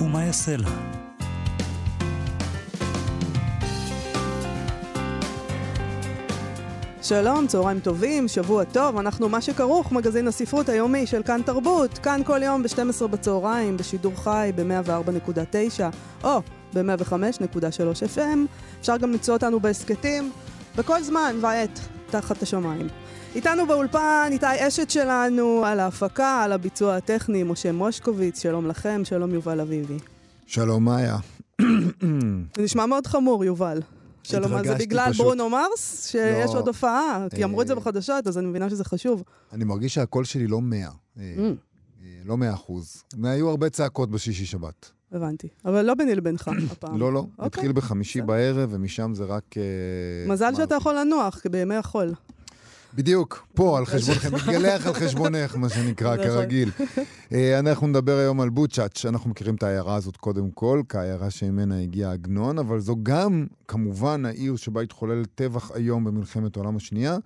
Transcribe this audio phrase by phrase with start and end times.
[0.00, 0.68] ומה יעשה לה.
[7.02, 12.20] שלום, צהריים טובים, שבוע טוב, אנחנו מה שכרוך, מגזין הספרות היומי של כאן תרבות, כאן
[12.24, 15.80] כל יום ב-12 בצהריים, בשידור חי ב-104.9
[16.24, 16.40] או
[16.74, 18.38] ב-105.3 FM.
[18.80, 20.32] אפשר גם למצוא אותנו בהסכתים,
[20.76, 23.03] בכל זמן ועת, תחת השמיים.
[23.34, 29.34] איתנו באולפן איתי אשת שלנו, על ההפקה, על הביצוע הטכני, משה מושקוביץ, שלום לכם, שלום
[29.34, 29.98] יובל אביבי.
[30.46, 31.16] שלום מאיה.
[32.56, 33.82] זה נשמע מאוד חמור, יובל.
[34.22, 35.26] שלום, אז זה בגלל פשוט.
[35.26, 36.58] ברונו מרס, שיש לא.
[36.58, 37.78] עוד הופעה, כי אמרו את זה אה.
[37.78, 39.22] בחדשות, אז אני מבינה שזה חשוב.
[39.52, 40.78] אני מרגיש שהקול שלי לא מאה.
[41.18, 41.40] אה, Mm.
[42.04, 43.02] אה, לא מאה אחוז.
[43.24, 44.90] היו הרבה צעקות בשישי שבת.
[45.12, 45.48] הבנתי.
[45.64, 46.98] אבל לא ביני לבינך הפעם.
[47.00, 47.18] לא, לא.
[47.18, 47.46] אוקיי.
[47.46, 48.22] התחיל בחמישי.
[48.22, 49.54] בערב, ומשם זה רק...
[50.28, 52.12] מזל שאתה יכול לנוח, כי בימי החול.
[52.94, 56.26] בדיוק, פה, על חשבונכם, מתגלח על חשבונך, מה שנקרא, נכון.
[56.26, 56.70] כרגיל.
[57.32, 61.80] אה, אנחנו נדבר היום על בוצ'אץ', אנחנו מכירים את העיירה הזאת קודם כל, כעיירה שממנה
[61.80, 67.16] הגיע עגנון, אבל זו גם, כמובן, העיר שבה התחולל טבח איום במלחמת העולם השנייה.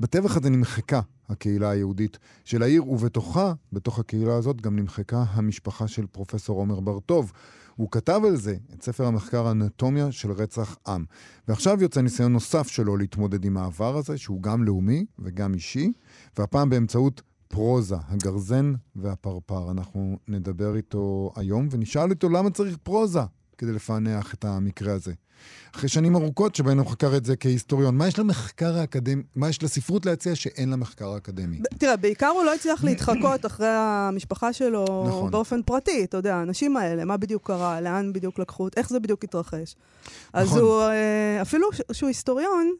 [0.00, 6.06] בטבח הזה נמחקה הקהילה היהודית של העיר, ובתוכה, בתוך הקהילה הזאת, גם נמחקה המשפחה של
[6.06, 7.32] פרופסור עומר בר-טוב.
[7.76, 11.04] הוא כתב על זה את ספר המחקר האנטומיה של רצח עם.
[11.48, 15.92] ועכשיו יוצא ניסיון נוסף שלו להתמודד עם העבר הזה, שהוא גם לאומי וגם אישי,
[16.38, 19.70] והפעם באמצעות פרוזה, הגרזן והפרפר.
[19.70, 23.20] אנחנו נדבר איתו היום ונשאל אותו למה צריך פרוזה
[23.58, 25.12] כדי לפענח את המקרה הזה.
[25.74, 29.62] אחרי שנים ארוכות שבהן הוא חקר את זה כהיסטוריון, מה יש למחקר האקדמי, מה יש
[29.62, 31.58] לספרות להציע שאין למחקר האקדמי?
[31.78, 35.30] תראה, בעיקר הוא לא הצליח להתחקות אחרי המשפחה שלו נכון.
[35.30, 39.24] באופן פרטי, אתה יודע, האנשים האלה, מה בדיוק קרה, לאן בדיוק לקחו, איך זה בדיוק
[39.24, 39.76] התרחש.
[40.32, 40.60] אז נכון.
[40.60, 42.72] הוא, אה, אפילו שהוא היסטוריון,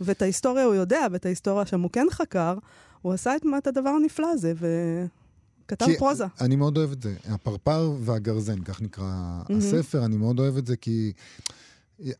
[0.00, 2.54] ואת ההיסטוריה הוא יודע, ואת ההיסטוריה שם הוא כן חקר,
[3.02, 6.24] הוא עשה את, את הדבר הנפלא הזה, וכתב כי פרוזה.
[6.40, 7.14] אני מאוד אוהב את זה.
[7.28, 9.04] הפרפר והגרזן, כך נקרא
[9.48, 9.58] מהמם.
[9.58, 11.12] הספר, אני מאוד אוהב את זה כי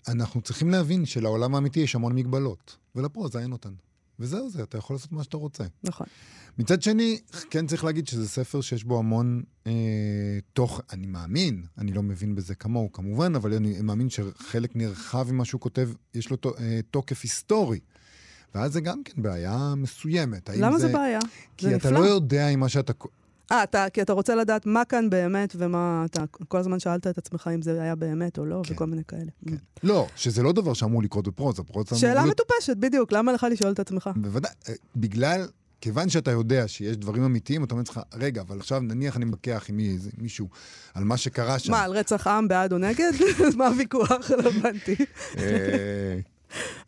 [0.08, 3.72] אנחנו צריכים להבין שלעולם האמיתי יש המון מגבלות, ולפרוזה אין אותן.
[4.18, 5.64] וזהו זה, אתה יכול לעשות מה שאתה רוצה.
[5.84, 6.06] נכון.
[6.58, 7.20] מצד שני,
[7.50, 9.72] כן צריך להגיד שזה ספר שיש בו המון אה,
[10.52, 15.44] תוך, אני מאמין, אני לא מבין בזה כמוהו כמובן, אבל אני מאמין שחלק נרחב ממה
[15.44, 17.80] שהוא כותב, יש לו אה, תוקף היסטורי.
[18.54, 20.50] ואז זה גם כן בעיה מסוימת.
[20.50, 21.18] למה זה בעיה?
[21.56, 22.00] כי זה אתה נפלא.
[22.00, 22.92] לא יודע אם מה שאתה...
[23.52, 27.18] אה, אתה, כי אתה רוצה לדעת מה כאן באמת, ומה אתה כל הזמן שאלת את
[27.18, 28.74] עצמך אם זה היה באמת או לא, כן.
[28.74, 29.30] וכל מיני כאלה.
[29.48, 29.56] כן.
[29.82, 31.62] לא, שזה לא דבר שאמור לקרות בפרוזה.
[31.62, 32.24] פרוזה אמור שאלה.
[32.24, 34.10] מטופשת, בדיוק, למה לך לשאול את עצמך?
[34.16, 35.46] בוודאי, אה, בגלל,
[35.80, 39.64] כיוון שאתה יודע שיש דברים אמיתיים, אתה אומר לעצמך, רגע, אבל עכשיו נניח אני מתווכח
[39.68, 40.48] עם מי- איזה- מישהו
[40.94, 41.72] על מה שקרה שם.
[41.72, 43.12] מה, על רצח עם בעד או נגד?
[43.58, 44.30] מה הוויכוח?
[44.30, 44.94] לא הבנתי.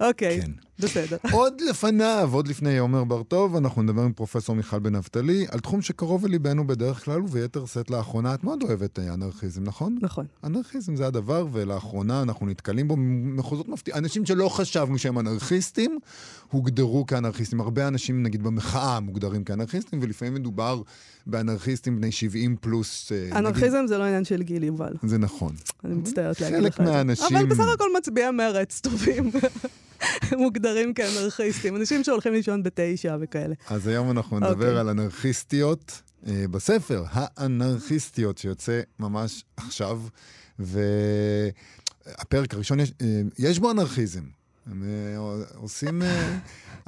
[0.00, 0.50] אוקיי, כן.
[0.80, 1.16] בסדר.
[1.32, 5.82] עוד לפניו, עוד לפני עומר בר-טוב, אנחנו נדבר עם פרופסור מיכל בן נפתלי על תחום
[5.82, 8.34] שקרוב לליבנו בדרך כלל, וביתר שאת לאחרונה.
[8.34, 9.98] את מאוד אוהבת אה, אנרכיזם, נכון?
[10.02, 10.26] נכון.
[10.44, 13.98] אנרכיזם זה הדבר, ולאחרונה אנחנו נתקלים בו במחוזות מפתיעים.
[13.98, 15.98] אנשים שלא חשבנו שהם אנרכיסטים,
[16.50, 17.60] הוגדרו כאנרכיסטים.
[17.60, 20.82] הרבה אנשים, נגיד במחאה, מוגדרים כאנרכיסטים, ולפעמים מדובר
[21.26, 23.12] באנרכיסטים בני 70 פלוס.
[23.12, 24.92] אה, נגיד- אנרכיזם זה לא עניין של גיל, יובל.
[25.02, 25.52] זה נכון.
[25.84, 26.92] אני מצטערת להגיד חלק לך את זה.
[26.92, 29.30] מהאנשים- אבל בסך הכל מצביעי מרץ טובים.
[30.42, 31.76] מוגדרים כאנרכיסטים.
[31.76, 33.54] אנשים שהולכים לישון בתשע וכאלה.
[33.68, 34.78] אז היום אנחנו נדבר אוקיי.
[34.78, 40.00] על אנרכיסטיות אה, בספר, האנרכיסטיות, שיוצא ממש עכשיו,
[40.58, 41.54] והפרק
[42.54, 44.22] הראשון, יש, אה, יש בו אנרכיזם.
[44.66, 45.16] הם אה,
[45.54, 46.02] עושים...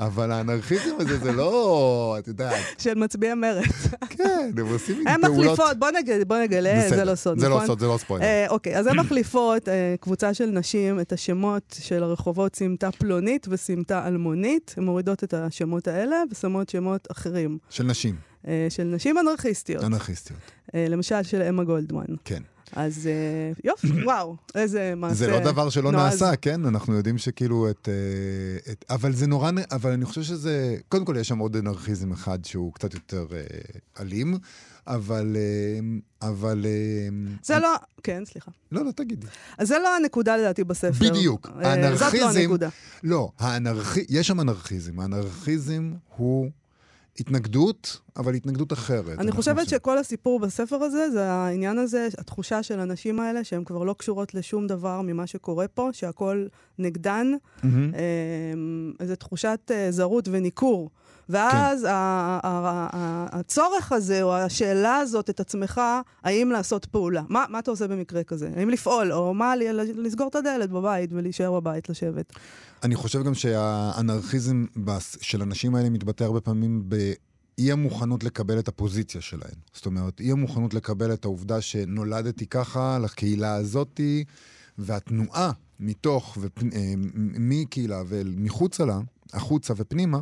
[0.01, 3.65] אבל האנרכיזם הזה זה לא, את יודעת, של מצביעי מרץ.
[4.09, 5.45] כן, הם עושים הן פעולות...
[5.45, 7.63] מחליפות, בוא נגלה, בוא נגלה, זה לא סוד, זה נכון?
[7.63, 8.25] לא סוד, זה לא ספוילר.
[8.25, 13.47] אה, אוקיי, אז הן מחליפות, אה, קבוצה של נשים, את השמות של הרחובות סמטה פלונית
[13.51, 14.75] וסמטה אלמונית.
[14.77, 18.17] הן מורידות את השמות האלה ושמות שמות אחרים, של נשים,
[18.49, 19.85] אה, של נשים אנרכיסטיות.
[19.85, 20.41] אנרכיסטיות.
[20.75, 22.05] אה, למשל של אמה גולדמן.
[22.25, 22.43] כן.
[22.77, 23.13] אז אה,
[23.65, 25.15] יופי, וואו, איזה מעשה.
[25.15, 25.93] זה לא דבר שלא.
[25.93, 26.65] נעשה, כן?
[26.67, 28.85] אנחנו יודעים שכאילו את, אה, את...
[28.91, 29.51] אבל זה נורא...
[29.73, 30.77] אבל אני חושב שזה...
[30.89, 33.41] קודם כל, יש שם עוד אנרכיזם אחד שהוא קצת יותר אה,
[34.01, 34.39] אלים,
[34.87, 35.37] אבל...
[35.37, 35.81] אה,
[36.29, 36.67] אבל...
[36.67, 37.09] אה,
[37.43, 37.69] זה לא,
[38.03, 38.51] כן, סליחה.
[38.73, 39.27] לא, לא, תגידי.
[39.59, 41.09] אז זה לא הנקודה לדעתי בספר.
[41.11, 41.47] בדיוק.
[41.47, 42.69] אה, זאת לא האנרכיזם- הנקודה.
[43.03, 44.01] לא, האנרכי...
[44.09, 45.01] יש שם אנרכיזם.
[45.01, 46.51] האנרכיזם הוא...
[47.21, 49.19] התנגדות, אבל התנגדות אחרת.
[49.19, 53.85] אני חושבת שכל הסיפור בספר הזה, זה העניין הזה, התחושה של הנשים האלה, שהן כבר
[53.85, 56.47] לא קשורות לשום דבר ממה שקורה פה, שהכל
[56.79, 57.33] נגדן,
[57.63, 57.67] Mm-hmm.
[59.01, 60.91] איזו תחושת אה, זרות וניכור.
[61.31, 61.89] ואז כן.
[63.33, 65.81] הצורך הזה, או השאלה הזאת את עצמך,
[66.23, 67.23] האם לעשות פעולה.
[67.29, 68.51] מה, מה אתה עושה במקרה כזה?
[68.57, 69.55] האם לפעול, או מה,
[69.95, 72.33] לסגור את הדלת בבית ולהישאר בבית, לשבת.
[72.83, 74.65] אני חושב גם שהאנרכיזם
[75.21, 79.55] של הנשים האלה מתבטא הרבה פעמים באי המוכנות לקבל את הפוזיציה שלהן.
[79.73, 84.25] זאת אומרת, אי המוכנות לקבל את העובדה שנולדתי ככה, לקהילה הזאתי,
[84.79, 85.51] והתנועה
[85.81, 86.59] מתוך, ופ...
[86.63, 86.95] אה,
[88.09, 88.99] ומחוצה לה,
[89.33, 90.21] החוצה ופנימה,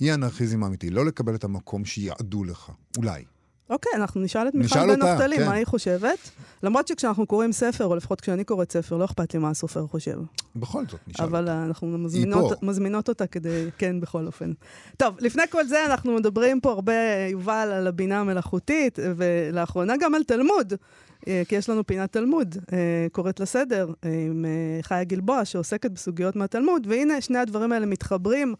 [0.00, 0.90] היא אנרכיזם האמיתי.
[0.90, 3.24] לא לקבל את המקום שיעדו לך, אולי.
[3.72, 5.46] אוקיי, אנחנו נשאל את מיכל בן נפתלי, כן.
[5.46, 6.30] מה היא חושבת.
[6.62, 10.18] למרות שכשאנחנו קוראים ספר, או לפחות כשאני קוראת ספר, לא אכפת לי מה הסופר חושב.
[10.56, 11.64] בכל זאת, נשאל אבל אותה.
[11.64, 12.62] אנחנו מזמינות.
[12.62, 14.52] מזמינות אותה כדי, כן, בכל אופן.
[14.96, 16.92] טוב, לפני כל זה אנחנו מדברים פה הרבה,
[17.30, 20.72] יובל, על הבינה המלאכותית, ולאחרונה גם על תלמוד.
[21.28, 24.44] אה, כי יש לנו פינת תלמוד, אה, קוראת לסדר, אה, עם
[24.82, 28.54] חיה גלבוע, שעוסקת בסוגיות מהתלמוד, והנה שני הדברים האלה מתחברים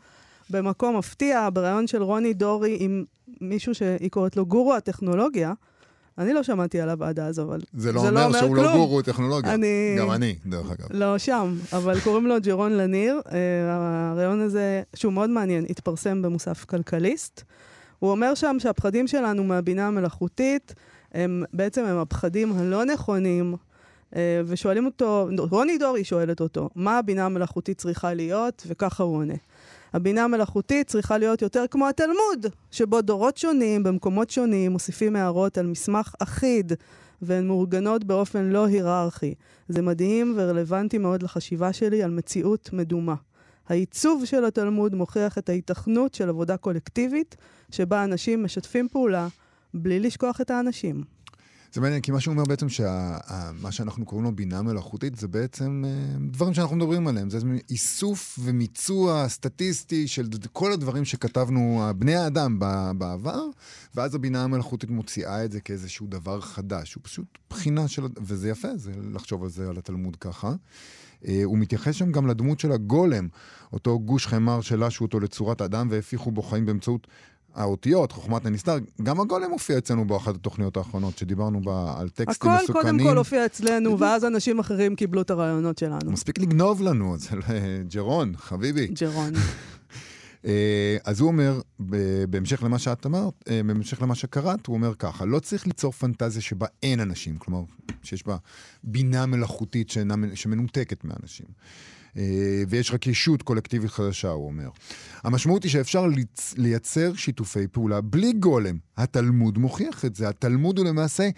[0.52, 3.04] במקום מפתיע, בריאיון של רוני דורי עם
[3.40, 5.52] מישהו שהיא קוראת לו גורו הטכנולוגיה.
[6.18, 8.72] אני לא שמעתי עליו עד אז, אבל זה לא אומר שהוא לא כלום.
[8.76, 9.54] גורו טכנולוגיה.
[9.54, 10.86] אני- גם אני, דרך אגב.
[10.90, 13.20] לא שם, אבל קוראים לו ג'רון לניר.
[13.32, 13.38] אה,
[14.12, 17.42] הרעיון הזה, שהוא מאוד מעניין, התפרסם במוסף כלכליסט.
[17.98, 20.74] הוא אומר שם שהפחדים שלנו מהבינה המלאכותית,
[21.12, 23.54] הם בעצם הם הפחדים הלא נכונים,
[24.16, 29.34] אה, ושואלים אותו, רוני דורי שואלת אותו, מה הבינה המלאכותית צריכה להיות, וככה הוא עונה.
[29.92, 35.66] הבינה המלאכותית צריכה להיות יותר כמו התלמוד, שבו דורות שונים, במקומות שונים, מוסיפים הערות על
[35.66, 36.72] מסמך אחיד,
[37.22, 39.34] והן מאורגנות באופן לא היררכי.
[39.68, 43.14] זה מדהים ורלוונטי מאוד לחשיבה שלי על מציאות מדומה.
[43.68, 47.36] העיצוב של התלמוד מוכיח את ההיתכנות של עבודה קולקטיבית,
[47.70, 49.28] שבה אנשים משתפים פעולה
[49.74, 51.04] בלי לשכוח את האנשים.
[51.72, 55.84] זה מעניין, כי מה שהוא אומר בעצם שמה שאנחנו קוראים לו בינה מלאכותית זה בעצם
[55.86, 57.30] אה, דברים שאנחנו מדברים עליהם.
[57.30, 57.38] זה
[57.70, 62.58] איסוף ומיצוע סטטיסטי של כל הדברים שכתבנו, בני האדם
[62.98, 63.44] בעבר,
[63.94, 66.94] ואז הבינה המלאכותית מוציאה את זה כאיזשהו דבר חדש.
[66.94, 68.02] הוא פשוט בחינה של...
[68.22, 70.54] וזה יפה, זה לחשוב על זה, על התלמוד ככה.
[71.28, 73.28] אה, הוא מתייחס שם גם לדמות של הגולם,
[73.72, 77.06] אותו גוש חמר שלשו אותו לצורת אדם והפיחו בו חיים באמצעות
[77.54, 78.76] האותיות, חוכמת הנסתר.
[79.02, 82.82] גם הגולם הופיע אצלנו באחת התוכניות האחרונות, שדיברנו בה על טקסטים הכל מסוכנים.
[82.82, 86.12] קודם כל הופיע אצלנו, ואז אנשים אחרים קיבלו את הרעיונות שלנו.
[86.12, 88.86] מספיק לגנוב לנו, אז אה, ג'רון, חביבי.
[88.86, 89.32] ג'רון.
[90.46, 91.60] אה, אז הוא אומר,
[92.28, 96.42] בהמשך למה שאת אמרת, אה, בהמשך למה שקראת, הוא אומר ככה, לא צריך ליצור פנטזיה
[96.42, 97.62] שבה אין אנשים, כלומר,
[98.02, 98.36] שיש בה
[98.84, 99.90] בינה מלאכותית
[100.34, 101.46] שמנותקת מאנשים.
[102.16, 104.68] אה, ויש רק ישות קולקטיבית חדשה, הוא אומר.
[105.22, 106.06] המשמעות היא שאפשר
[106.56, 108.78] לייצר שיתופי פעולה בלי גולם.
[108.96, 110.28] התלמוד מוכיח את זה.
[110.28, 111.28] התלמוד הוא למעשה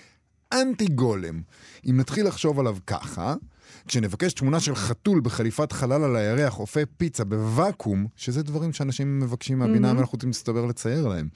[0.52, 1.42] אנטי גולם.
[1.90, 3.34] אם נתחיל לחשוב עליו ככה,
[3.88, 9.58] כשנבקש תמונה של חתול בחליפת חלל על הירח, אופה פיצה בוואקום, שזה דברים שאנשים מבקשים
[9.58, 11.28] מהבינה המלאכותית מסתבר לצייר להם,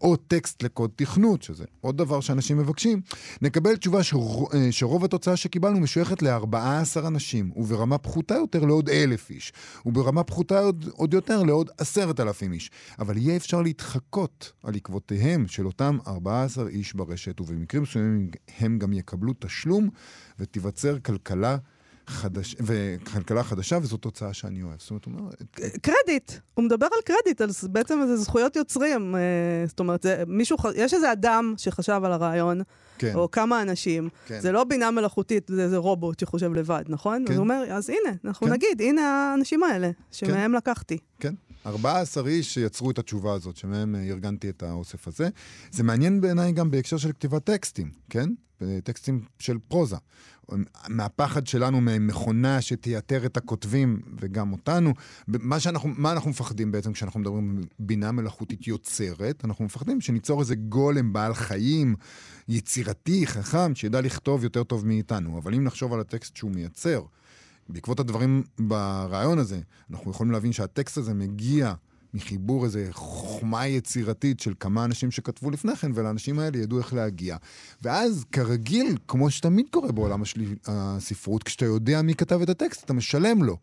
[0.00, 3.00] או טקסט לקוד תכנות, שזה עוד דבר שאנשים מבקשים,
[3.42, 9.30] נקבל תשובה שרוב, אה, שרוב התוצאה שקיבלנו משויכת ל-14 אנשים, וברמה פחותה יותר לעוד אלף
[9.30, 9.52] איש,
[9.86, 12.70] וברמה פחותה עוד, עוד יותר לעוד עשרת אלפים איש.
[12.98, 18.92] אבל יהיה אפשר להתחקות על עקבותיהם של אותם 14 איש ברשת, ובמקרים מסוימים הם גם
[18.92, 19.88] יקבלו תשלום,
[20.38, 21.56] ותיווצר כלכלה
[22.06, 24.80] חדש, וכלכלה חדשה, וזו תוצאה שאני אוהב.
[24.80, 25.30] זאת אומרת, הוא אומר,
[25.82, 29.16] קרדיט, הוא מדבר על קרדיט, על בעצם איזה זכויות יוצרים.
[29.16, 29.20] אה,
[29.66, 32.60] זאת אומרת, זה, מישהו, יש איזה אדם שחשב על הרעיון,
[32.98, 34.08] כן, או כמה אנשים.
[34.26, 34.40] כן.
[34.40, 37.24] זה לא בינה מלאכותית, זה איזה רובוט שחושב לבד, נכון?
[37.26, 37.32] כן.
[37.32, 38.52] אז הוא אומר, אז הנה, אנחנו כן.
[38.52, 40.98] נגיד, הנה האנשים האלה, שמהם לקחתי.
[41.20, 41.34] כן.
[41.66, 45.28] 14 איש שיצרו את התשובה הזאת, שמהם אה, ארגנתי את האוסף הזה.
[45.70, 48.30] זה מעניין בעיניי גם בהקשר של כתיבת טקסטים, כן?
[48.84, 49.96] טקסטים של פרוזה.
[50.88, 54.94] מהפחד שלנו ממכונה שתייתר את הכותבים וגם אותנו.
[55.28, 59.44] מה, שאנחנו, מה אנחנו מפחדים בעצם כשאנחנו מדברים על בינה מלאכותית יוצרת?
[59.44, 61.94] אנחנו מפחדים שניצור איזה גולם בעל חיים,
[62.48, 65.38] יצירתי, חכם, שידע לכתוב יותר טוב מאיתנו.
[65.38, 67.02] אבל אם נחשוב על הטקסט שהוא מייצר,
[67.68, 71.74] בעקבות הדברים ברעיון הזה, אנחנו יכולים להבין שהטקסט הזה מגיע
[72.14, 77.36] מחיבור איזה חוכמה יצירתית של כמה אנשים שכתבו לפני כן, ולאנשים האלה ידעו איך להגיע.
[77.82, 82.92] ואז, כרגיל, כמו שתמיד קורה בעולם השלי, הספרות, כשאתה יודע מי כתב את הטקסט, אתה
[82.92, 83.56] משלם לו.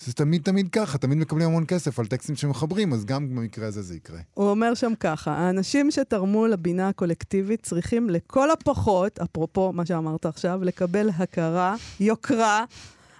[0.00, 3.82] זה תמיד תמיד ככה, תמיד מקבלים המון כסף על טקסטים שמחברים, אז גם במקרה הזה
[3.82, 4.20] זה יקרה.
[4.34, 10.64] הוא אומר שם ככה, האנשים שתרמו לבינה הקולקטיבית צריכים לכל הפחות, אפרופו מה שאמרת עכשיו,
[10.64, 12.64] לקבל הכרה, יוקרה,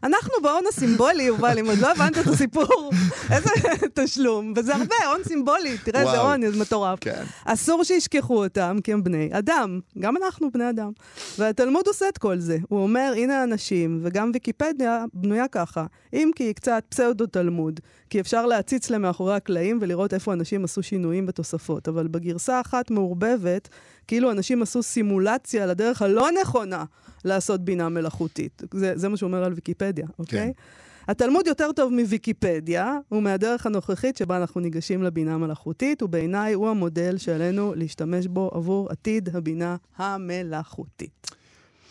[0.03, 2.91] אנחנו בהון הסימבולי, יובל, אם עוד לא הבנת את הסיפור,
[3.33, 3.51] איזה
[3.95, 4.53] תשלום.
[4.57, 6.19] וזה הרבה, הון סימבולי, תראה איזה.
[6.19, 6.99] הון, זה מטורף.
[7.01, 7.23] כן.
[7.45, 9.81] אסור שישכחו אותם, כי הם בני אדם.
[9.99, 10.91] גם אנחנו בני אדם.
[11.39, 12.59] והתלמוד עושה את כל זה.
[12.69, 15.87] הוא אומר, הנה האנשים, וגם ויקיפדיה בנויה ככה.
[16.13, 20.83] אם כי היא קצת פסאודו-תלמוד, כי אפשר להציץ להם מאחורי הקלעים ולראות איפה אנשים עשו
[20.83, 21.89] שינויים בתוספות.
[21.89, 23.69] אבל בגרסה אחת מעורבבת,
[24.09, 26.85] כאילו אנשים עשו סימולציה לדרך הלא נכונה
[27.25, 28.63] לעשות בינה מלאכותית.
[28.75, 30.53] זה, זה מה שהוא אומר על ויקיפדיה, אוקיי?
[30.57, 31.13] כן.
[31.13, 37.75] התלמוד יותר טוב מוויקיפדיה, ומהדרך הנוכחית שבה אנחנו ניגשים לבינה המלאכותית, ובעיניי הוא המודל שעלינו
[37.75, 41.31] להשתמש בו עבור עתיד הבינה המלאכותית.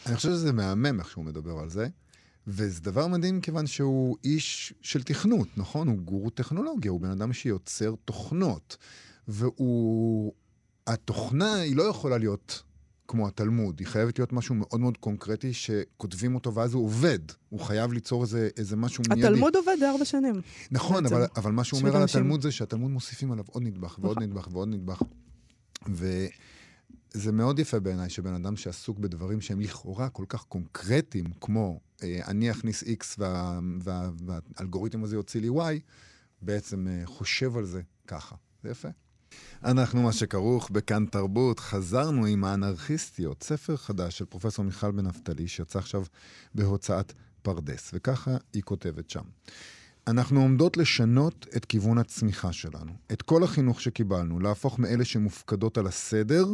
[0.06, 1.88] אני חושב שזה מהמם איך שהוא מדבר על זה,
[2.48, 5.88] וזה דבר מדהים כיוון שהוא איש של תכנות, נכון?
[5.88, 8.78] הוא גורו טכנולוגיה, הוא בן אדם שיוצר תוכנות.
[9.28, 10.34] והוא...
[10.88, 12.64] התוכנה היא לא יכולה להיות
[13.08, 17.20] כמו התלמוד, היא חייבת להיות משהו מאוד מאוד קונקרטי שכותבים אותו ואז הוא עובד.
[17.50, 19.28] הוא חייב ליצור איזה, איזה משהו מיידי.
[19.28, 20.42] התלמוד עובד די הרבה שנים.
[20.72, 21.16] נכון, בעצם.
[21.16, 22.22] אבל, אבל מה שהוא אומר על אנשים.
[22.22, 24.30] התלמוד זה שהתלמוד מוסיפים עליו עוד נדבך ועוד נכון.
[24.30, 25.02] נדבך ועוד נדבך.
[25.88, 32.20] וזה מאוד יפה בעיניי שבן אדם שעסוק בדברים שהם לכאורה כל כך קונקרטיים, כמו אה,
[32.28, 35.80] אני אכניס X וה, וה, והאלגוריתם הזה יוציא לי Y,
[36.42, 38.36] בעצם אה, חושב על זה ככה.
[38.64, 38.90] זה יפה.
[39.64, 45.48] אנחנו מה שכרוך בכאן תרבות, חזרנו עם האנרכיסטיות, ספר חדש של פרופסור מיכל בן נפתלי,
[45.48, 46.04] שיצא עכשיו
[46.56, 49.24] בהוצאת פרדס, וככה היא כותבת שם.
[50.08, 55.88] אנחנו עומדות לשנות את כיוון הצמיחה שלנו, את כל החינוך שקיבלנו, להפוך מאלה שמופקדות על
[55.88, 56.46] הסדר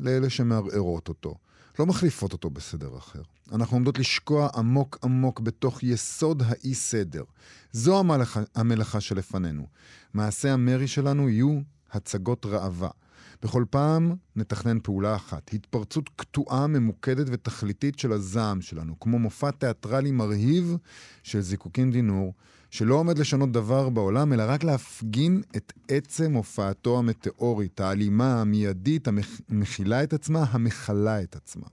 [0.00, 1.34] לאלה שמערערות אותו.
[1.78, 3.22] לא מחליפות אותו בסדר אחר.
[3.52, 7.24] אנחנו עומדות לשקוע עמוק עמוק בתוך יסוד האי-סדר.
[7.72, 9.66] זו המלאכה, המלאכה שלפנינו.
[10.14, 11.60] מעשי המרי שלנו יהיו
[11.92, 12.90] הצגות ראווה.
[13.42, 20.10] בכל פעם נתכנן פעולה אחת, התפרצות קטועה, ממוקדת ותכליתית של הזעם שלנו, כמו מופע תיאטרלי
[20.10, 20.76] מרהיב
[21.22, 22.34] של זיקוקין דינור,
[22.70, 29.08] שלא עומד לשנות דבר בעולם, אלא רק להפגין את עצם הופעתו המטאורית, האלימה, המיידית,
[29.48, 31.66] המכילה את עצמה, המכלה את עצמה.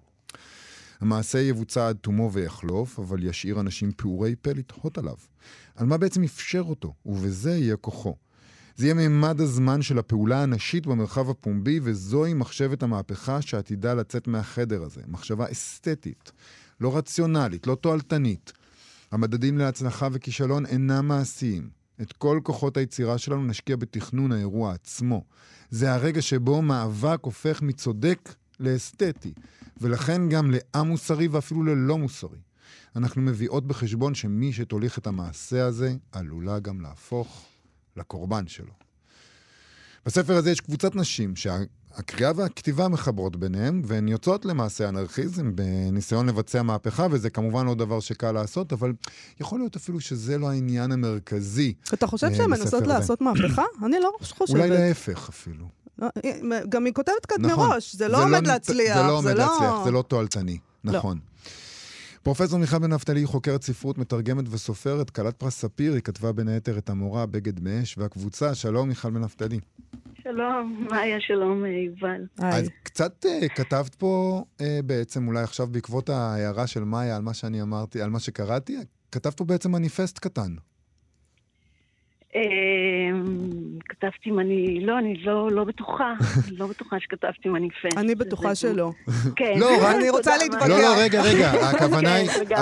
[0.99, 5.15] המעשה יבוצע עד תומו ויחלוף, אבל ישאיר אנשים פעורי פה לתהות עליו.
[5.75, 8.15] על מה בעצם אפשר אותו, ובזה יהיה כוחו.
[8.79, 14.83] זה יהיה מימד הזמן של הפעולה הנשית במרחב הפומבי, וזוהי מחשבת המהפכה שעתידה לצאת מהחדר
[14.83, 15.01] הזה.
[15.07, 16.31] מחשבה אסתטית,
[16.81, 18.53] לא רציונלית, לא תועלתנית.
[19.11, 21.69] המדדים להצלחה וכישלון אינם מעשיים.
[22.01, 25.23] את כל כוחות היצירה שלנו נשקיע בתכנון האירוע עצמו.
[25.69, 29.33] זה הרגע שבו מאבק הופך מצודק לאסתטי,
[29.81, 32.39] ולכן גם א-מוסרי ואפילו ללא מוסרי.
[32.95, 37.48] אנחנו מביאות בחשבון שמי שתוליך את המעשה הזה עלולה גם להפוך
[37.99, 38.73] לקורבן שלו.
[40.05, 46.61] בספר הזה יש קבוצת נשים שהקריאה והכתיבה מחברות ביניהם, והן יוצאות למעשה אנרכיזם בניסיון לבצע
[46.61, 48.93] מהפכה, וזה כמובן לא דבר שקל לעשות, אבל
[49.39, 51.73] יכול להיות אפילו שזה לא העניין המרכזי.
[51.93, 52.87] אתה חושב אה, שהן מנסות.
[52.87, 53.63] לעשות מהפכה?
[53.85, 54.49] אני לא חושבת.
[54.49, 55.65] אולי להפך אפילו.
[55.99, 56.07] לא,
[56.69, 57.69] גם היא כותבת כאן נכון.
[57.69, 58.97] מראש, זה לא עומד להצליח.
[58.97, 60.57] זה לא עומד להצליח, זה לא תועלתני.
[60.83, 61.19] נכון.
[62.29, 66.47] פרופסור מיכל בן נפתלי היא חוקרת ספרות, מתרגמת וסופרת, כלת פרס ספיר, היא כתבה בין
[66.47, 68.55] היתר את המורה בגד מאש והקבוצה.
[68.55, 69.59] שלום, מיכל בן נפתלי.
[70.23, 72.25] שלום, מאיה, שלום, אה, יובל.
[72.37, 72.61] היי.
[72.61, 77.33] אז קצת uh, כתבת פה uh, בעצם, אולי עכשיו בעקבות ההערה של מאיה על מה
[77.33, 78.77] שאני אמרתי, על מה שקראתי,
[79.11, 80.55] כתבת פה בעצם מניפסט קטן.
[82.35, 82.41] אה,
[83.89, 84.85] כתבתי מני...
[84.85, 86.13] לא, אני לא לא בטוחה.
[86.59, 87.97] לא בטוחה שכתבתי מניפסט.
[87.97, 88.91] אני בטוחה זה- שלא.
[89.35, 89.53] כן.
[89.59, 90.67] לא, רק- אני רוצה להתווכח.
[90.67, 90.79] לא.
[90.81, 92.55] לא, רגע, רגע, הכוונה היא, כן.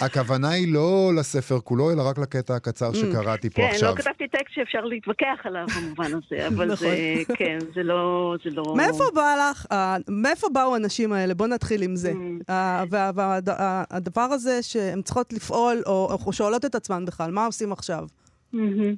[0.00, 3.90] הכוונה- היא לא לספר כולו, אלא רק לקטע הקצר שקראתי פה כן, עכשיו.
[3.90, 6.88] לא כתבתי טקסט שאפשר להתווכח עליו במובן הזה, אבל נכון.
[6.88, 6.94] זה,
[7.36, 8.34] כן, זה לא...
[8.44, 8.74] זה לא...
[8.76, 9.66] מאיפה בא לך,
[10.08, 11.34] מאיפה באו האנשים האלה?
[11.34, 12.12] בוא נתחיל עם זה.
[12.12, 12.52] Mm.
[12.90, 18.04] והדבר הזה שהן צריכות לפעול, או שואלות את עצמן בכלל, מה עושים עכשיו?
[18.52, 18.94] מהמם.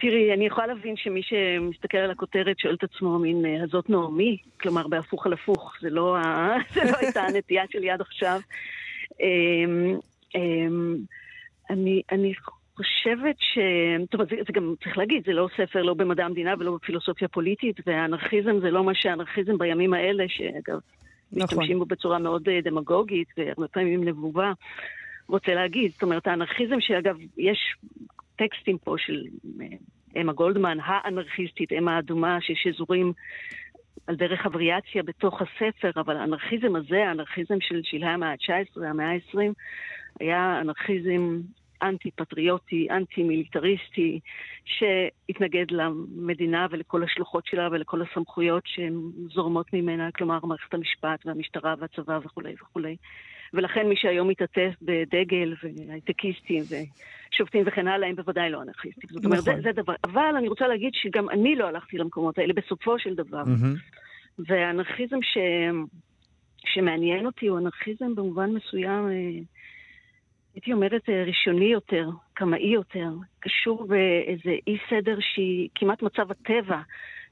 [0.00, 4.38] תראי, אני יכולה להבין שמי שמסתכל על הכותרת שואל את עצמו מין, אה, הזאת נעמי?
[4.60, 5.74] כלומר, בהפוך על הפוך.
[5.80, 6.54] זה לא, ה...
[6.74, 8.40] זה לא הייתה הנטייה שלי עד עכשיו.
[9.20, 9.96] אמ,
[10.34, 10.96] אמ,
[11.70, 12.34] אני, אני
[12.76, 13.58] חושבת ש...
[14.10, 17.28] טוב, אז זה, זה גם, צריך להגיד, זה לא ספר לא במדע המדינה ולא בפילוסופיה
[17.28, 20.78] פוליטית, והאנרכיזם זה לא מה שהאנרכיזם בימים האלה, שאגב,
[21.32, 21.42] נכון.
[21.42, 24.52] משתמשים בו בצורה מאוד אה, דמגוגית, והרבה פעמים נבובה,
[25.28, 25.92] רוצה להגיד.
[25.92, 27.76] זאת אומרת, האנרכיזם שאגב, יש
[28.36, 29.22] טקסטים פה של
[29.60, 29.66] אה,
[30.20, 33.12] אמה גולדמן, האנרכיסטית, אמה האדומה, ששזורים
[34.06, 39.38] על דרך הווריאציה בתוך הספר, אבל האנרכיזם הזה, האנרכיזם של שלהי המאה ה-19, המאה ה-20,
[40.20, 41.40] היה אנרכיזם
[41.82, 44.20] אנטי-פטריוטי, אנטי-מיליטריסטי,
[44.64, 48.94] שהתנגד למדינה ולכל השלוחות שלה ולכל הסמכויות שהן
[49.34, 52.96] זורמות ממנה, כלומר מערכת המשפט והמשטרה והצבא וכולי וכולי.
[53.54, 59.10] ולכן מי שהיום מתעטף בדגל והייטקיסטים ושופטים וכן הלאה, הם בוודאי לא אנרכיסטים.
[59.12, 59.54] זאת אומרת, נכון.
[59.56, 59.94] זה, זה דבר.
[60.04, 63.44] אבל אני רוצה להגיד שגם אני לא הלכתי למקומות האלה בסופו של דבר.
[63.44, 63.74] מהמם.
[64.38, 65.38] והאנרכיזם ש...
[66.66, 69.42] שמעניין אותי הוא אנרכיזם במובן מסוים, אה,
[70.54, 73.08] הייתי אומרת, אה, ראשוני יותר, קמאי יותר,
[73.40, 76.80] קשור באיזה אי סדר שהיא כמעט מצב הטבע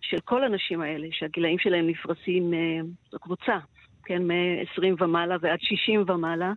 [0.01, 2.81] של כל הנשים האלה, שהגילאים שלהם נפרסים, אה,
[3.11, 3.59] זו קבוצה,
[4.05, 6.53] כן, מ-20 ומעלה ועד 60 ומעלה.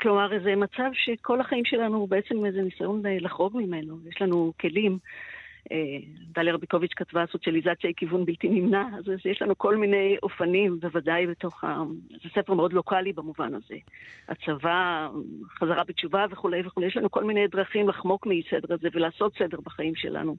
[0.00, 3.96] כלומר, איזה מצב שכל החיים שלנו הוא בעצם איזה ניסיון לחרוג ממנו.
[4.08, 4.98] יש לנו כלים.
[5.72, 5.98] אה,
[6.32, 11.26] דליה רביקוביץ' כתבה, סוציאליזציה היא כיוון בלתי נמנע, אז יש לנו כל מיני אופנים, בוודאי
[11.26, 11.82] בתוך ה...
[12.22, 13.76] זה ספר מאוד לוקאלי במובן הזה.
[14.28, 15.08] הצבא,
[15.58, 19.58] חזרה בתשובה וכולי וכולי, יש לנו כל מיני דרכים לחמוק מאי סדר הזה ולעשות סדר
[19.64, 20.36] בחיים שלנו.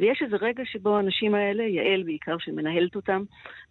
[0.00, 3.22] ויש איזה רגע שבו האנשים האלה, יעל בעיקר, שמנהלת אותם,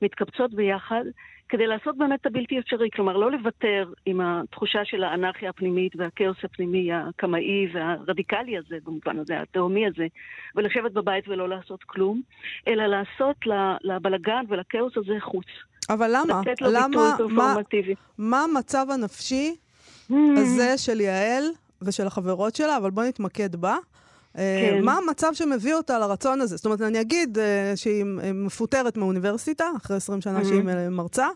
[0.02, 1.04] מתקבצות ביחד
[1.50, 2.90] כדי לעשות באמת את הבלתי אפשרי.
[2.96, 9.42] כלומר, לא לוותר עם התחושה של האנרכיה הפנימית והכאוס הפנימי הקמאי והרדיקלי הזה, במובן הזה,
[9.42, 10.08] התהומי הזה,
[10.56, 12.22] ולשבת בבית ולא לעשות כלום,
[12.68, 13.36] אלא לעשות
[13.84, 15.46] לבלגן ולכאוס הזה חוץ.
[15.90, 16.42] אבל למה?
[16.42, 17.96] לתת לו למה, ביטוי פרפורמטיבי.
[18.18, 19.56] מה המצב הנפשי
[20.12, 20.14] Mm.
[20.38, 21.44] הזה של יעל
[21.82, 23.78] ושל החברות שלה, אבל בואי נתמקד בה.
[24.38, 24.84] אה, כן.
[24.86, 26.56] מה המצב שמביא אותה לרצון הזה?
[26.56, 31.28] זאת אומרת, אני אגיד אה, שהיא מפוטרת מהאוניברסיטה, אחרי 20 שנה שהיא אה, מרצה,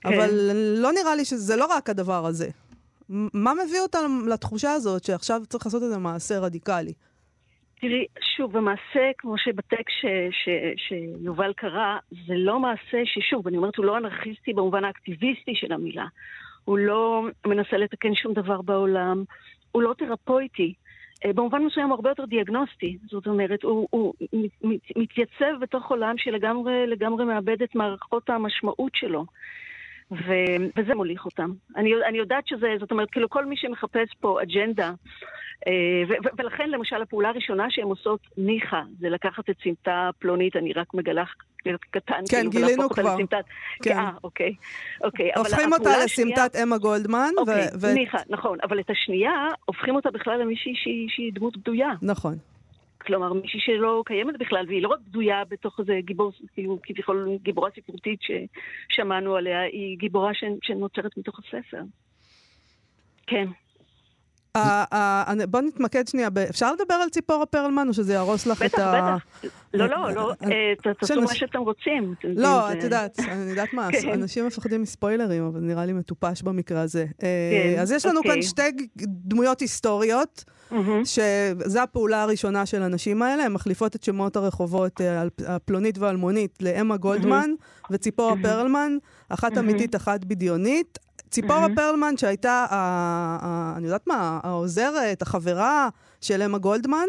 [0.00, 0.08] כן.
[0.08, 0.30] אבל
[0.76, 2.48] לא נראה לי שזה לא רק הדבר הזה.
[3.34, 6.92] מה מביא אותה לתחושה הזאת שעכשיו צריך לעשות איזה מעשה רדיקלי?
[7.80, 8.04] תראי,
[8.36, 13.84] שוב, המעשה, כמו שבטקסט ש- ש- שיובל קרא, זה לא מעשה ששוב, אני אומרת, הוא
[13.84, 16.06] לא אנרכיסטי במובן האקטיביסטי של המילה.
[16.64, 19.24] הוא לא מנסה לתקן שום דבר בעולם,
[19.72, 20.74] הוא לא תרפויטי.
[21.24, 22.98] אה, במובן מסוים הוא הרבה יותר דיאגנוסטי.
[23.10, 28.92] זאת אומרת, הוא, הוא מת- מת- מתייצב בתוך עולם שלגמרי לגמרי מאבד את מערכות המשמעות
[28.94, 29.24] שלו.
[30.12, 30.32] ו...
[30.76, 31.50] וזה מוליך אותם.
[31.76, 34.92] אני, אני יודעת שזה, זאת אומרת, כאילו כל מי שמחפש פה אג'נדה,
[35.66, 35.72] אה,
[36.08, 40.72] ו- ו- ולכן למשל הפעולה הראשונה שהן עושות, ניחא, זה לקחת את סמטה פלונית, אני
[40.72, 41.24] רק מגלה
[41.90, 43.14] קטן, כן, כאילו, גילינו כבר.
[43.14, 43.44] לסמטת...
[43.82, 43.96] כן.
[43.98, 44.54] אה, אוקיי.
[45.04, 45.30] אוקיי.
[45.36, 48.58] הופכים אותה השנייה- לסמטת אמה גולדמן, אוקיי, ו- ניחא, נכון.
[48.62, 49.32] אבל את השנייה,
[49.64, 50.72] הופכים אותה בכלל למישהי
[51.08, 51.88] שהיא דמות בדויה.
[52.02, 52.34] נכון.
[53.06, 57.70] כלומר, מישהי שלא קיימת בכלל, והיא לא רק בדויה בתוך איזה גיבור, כאילו, כביכול גיבורה
[57.76, 61.82] ספרותית ששמענו עליה, היא גיבורה ש- שנוצרת מתוך הספר.
[63.26, 63.46] כן.
[64.54, 68.62] ה- ה- אני- בוא נתמקד שנייה, אפשר לדבר על ציפורה פרלמן, או שזה יהרוס לך
[68.62, 69.16] את בטח, ה...
[69.42, 69.50] בטח.
[69.74, 72.14] לא, לא, לא, אה, ת- תעשו מה שאתם רוצים.
[72.24, 74.08] לא, את יודעת, אני יודעת מה, כן.
[74.12, 77.06] אנשים מפחדים מספוילרים, אבל נראה לי מטופש במקרה הזה.
[77.22, 78.42] אה, כן, אז יש לנו כאן אוקיי.
[78.42, 78.62] שתי
[79.06, 81.02] דמויות היסטוריות, מהמם.
[81.04, 86.96] שזו הפעולה הראשונה של הנשים האלה, הן מחליפות את שמות הרחובות אה, הפלונית והאלמונית לאמה
[86.96, 87.50] גולדמן
[87.90, 88.96] וציפורה פרלמן,
[89.28, 90.98] אחת אמיתית, אחת בדיונית.
[91.30, 92.76] ציפורה פרלמן, שהייתה, ה-
[93.40, 95.88] ה- אני יודעת מה, העוזרת, החברה
[96.20, 97.06] של אמה גולדמן,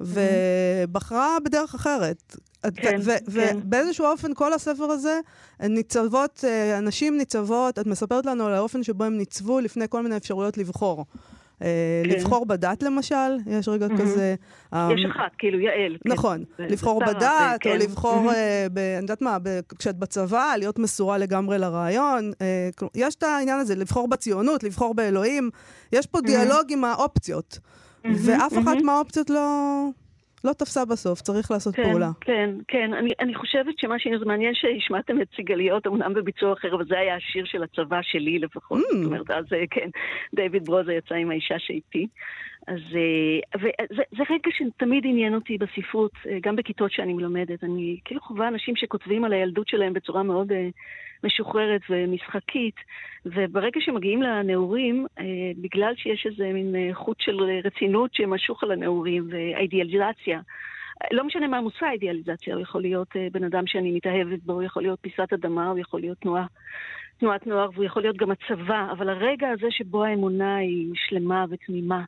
[0.00, 2.36] ובחרה בדרך אחרת.
[2.76, 3.56] כן, ו- כן.
[3.62, 5.20] ובאיזשהו אופן כל הספר הזה,
[5.60, 10.02] הן ניצבות, אה, הנשים ניצבות, את מספרת לנו על האופן שבו הם ניצבו לפני כל
[10.02, 11.04] מיני אפשרויות לבחור.
[11.62, 11.68] אה,
[12.04, 12.10] כן.
[12.10, 13.14] לבחור בדת למשל,
[13.46, 14.34] יש רגע כזה.
[14.74, 15.96] אה, יש אחת, כאילו, יעל.
[16.04, 16.12] כן.
[16.12, 17.22] נכון, ו- לבחור בדת,
[17.54, 17.78] או כן.
[17.78, 18.28] לבחור, מהמם.
[18.28, 22.32] אה, ב- אני יודעת מה, ב- כשאת בצבא, להיות מסורה לגמרי לרעיון.
[22.76, 25.50] כל- יש את העניין הזה, לבחור בציונות, לבחור באלוהים.
[25.92, 27.58] יש פה דיאלוג עם האופציות.
[28.04, 29.86] ואף אחת מהאופציות לא...
[30.46, 32.10] לא תפסה בסוף, צריך לעשות כן, פעולה.
[32.20, 32.94] כן, כן.
[32.94, 37.16] אני, אני חושבת שמה שזה מעניין שהשמעתם את סיגליות, אמנם בביצוע אחר, אבל זה היה
[37.16, 38.78] השיר של הצבא שלי לפחות.
[38.78, 38.96] Mm.
[38.96, 39.88] זאת אומרת, אז אה, כן,
[40.34, 42.06] דיוויד ברוזה יצא עם האישה שאיתי.
[42.66, 47.64] אז אה, וזה זה רגע שתמיד עניין אותי בספרות, אה, גם בכיתות שאני מלמדת.
[47.64, 50.52] אני כאילו חווה אנשים שכותבים על הילדות שלהם בצורה מאוד
[51.24, 52.74] משוחררת ומשחקית,
[53.26, 55.24] וברגע שמגיעים לנעורים, אה,
[55.56, 60.40] בגלל שיש איזה מין אה, חוט של רצינות שמשוך על הנעורים והאידיאליזציה,
[61.12, 64.62] לא משנה מה מושא האידיאליזציה, הוא יכול להיות אה, בן אדם שאני מתאהבת בו, הוא
[64.62, 66.46] יכול להיות פיסת אדמה, הוא יכול להיות תנועה,
[67.18, 72.04] תנועת נוער, והוא יכול להיות גם הצבא, אבל הרגע הזה שבו האמונה היא שלמה ותמימה,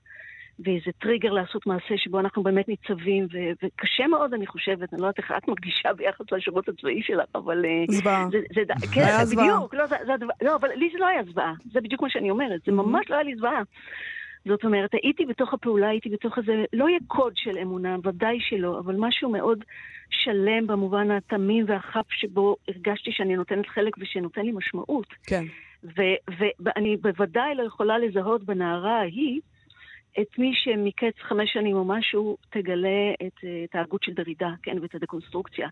[0.65, 5.07] ואיזה טריגר לעשות מעשה שבו אנחנו באמת ניצבים, ו- וקשה מאוד, אני חושבת, אני לא
[5.07, 7.65] יודעת איך את מקדישה ביחס לשירות הצבאי שלך, אבל...
[7.65, 8.27] אה, זוועה.
[8.95, 9.47] כן, היה זוועה.
[9.47, 12.11] בדיוק, לא, זה, זה, הדבר- לא, אבל לי זה לא היה זוועה, זה בדיוק מה
[12.11, 13.63] שאני אומרת, זה ממש לא היה לי זוועה.
[14.49, 18.79] זאת אומרת, הייתי בתוך הפעולה, הייתי בתוך איזה, לא יהיה קוד של אמונה, ודאי שלא,
[18.79, 19.65] אבל משהו מאוד
[20.11, 25.07] שלם במובן התמים והחף שבו הרגשתי שאני נותנת חלק ושנותן לי משמעות.
[25.27, 25.45] כן.
[26.61, 29.41] ואני בוודאי לא יכולה לזהות בנערה ההיא
[30.21, 34.95] את מי שמקץ חמש שנים או משהו תגלה את, אה, ההגות של דרידה, כן, ואת
[34.95, 35.69] הדקונסטרוקציה.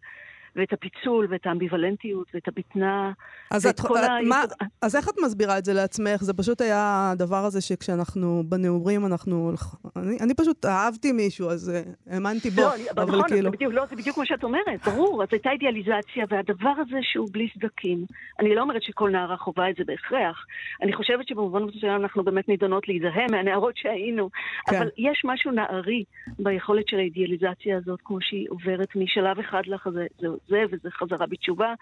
[0.56, 3.12] ואת הפיצול, ואת האמביוולנטיות, ואת הבטנה,
[3.50, 4.28] אז, ואת את, כל את, ה...
[4.28, 4.42] מה,
[4.82, 6.22] אז איך את מסבירה את זה לעצמך?
[6.22, 9.52] זה פשוט היה הדבר הזה שכשאנחנו בנעורים, אנחנו...
[9.96, 13.42] אני, אני פשוט אהבתי מישהו, אז uh, האמנתי בו, לא, אבל נכון, כאילו...
[13.42, 15.22] זה בדיוק, לא, זה בדיוק מה שאת אומרת, ברור.
[15.22, 18.04] אז הייתה אידיאליזציה, והדבר הזה שהוא בלי סדקים,
[18.40, 20.46] אני לא אומרת שכל נערה חווה את זה בהכרח.
[20.82, 24.30] אני חושבת שבמובן מסוים אנחנו באמת נידונות להיזהם מהנערות שהיינו,
[24.70, 24.76] כן.
[24.76, 26.04] אבל יש משהו נערי
[26.38, 31.74] ביכולת של האידיאליזציה הזאת, כמו שהיא עוברת משלב אחד לזה, זה, זה וזה חזרה בתשובה,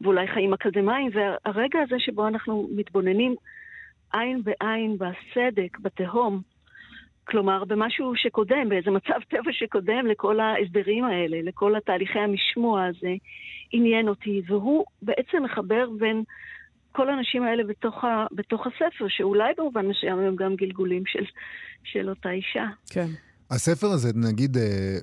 [0.00, 3.34] ואולי חיים אקדמיים, והרגע הזה שבו אנחנו מתבוננים
[4.12, 6.40] עין בעין בסדק, בתהום,
[7.24, 13.14] כלומר, במשהו שקודם, באיזה מצב טבע שקודם לכל ההסדרים האלה, לכל התהליכי המשמוע הזה,
[13.72, 16.22] עניין אותי, והוא בעצם מחבר בין
[16.92, 21.24] כל האנשים האלה בתוך, ה, בתוך הספר, שאולי במובן מסוים הם גם גלגולים של,
[21.84, 22.66] של אותה אישה.
[22.92, 23.06] כן.
[23.52, 24.98] הספר הזה, נגיד, אה,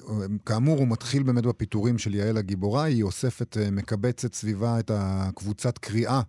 [0.45, 5.77] כאמור, הוא מתחיל באמת בפיטורים של יעל הגיבורה, היא אוספת, אה, מקבצת סביבה את הקבוצת
[5.77, 6.21] קריאה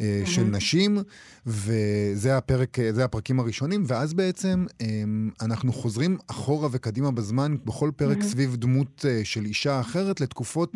[0.00, 0.98] אה, של נשים,
[1.46, 4.86] וזה הפרק, זה הפרקים הראשונים, ואז בעצם אה,
[5.40, 10.72] אנחנו חוזרים אחורה וקדימה בזמן, בכל פרק סביב דמות של אישה אחרת, לתקופות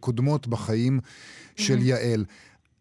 [0.00, 1.00] קודמות בחיים
[1.56, 2.24] של יעל.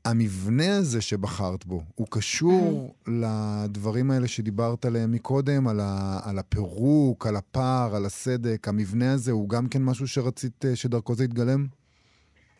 [0.06, 7.28] המבנה הזה שבחרת בו, הוא קשור לדברים האלה שדיברת עליהם מקודם, על, ה, על הפירוק,
[7.28, 8.68] על הפער, על הסדק.
[8.68, 11.66] המבנה הזה הוא גם כן משהו שרצית אה, שדרכו זה יתגלם?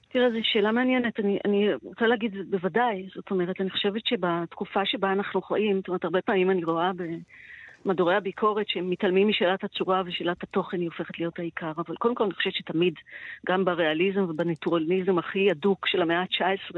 [0.10, 1.20] תראה, זו שאלה מעניינת.
[1.20, 3.08] אני, אני רוצה להגיד בוודאי.
[3.16, 6.92] זאת אומרת, אני חושבת שבתקופה שבה אנחנו חיים, זאת אומרת, הרבה פעמים אני רואה
[7.86, 11.72] במדורי הביקורת שהם מתעלמים משאלת הצורה ושאלת התוכן היא הופכת להיות העיקר.
[11.78, 12.94] אבל קודם כל אני חושבת שתמיד,
[13.48, 16.76] גם בריאליזם ובניטורליזם הכי הדוק של המאה ה-19,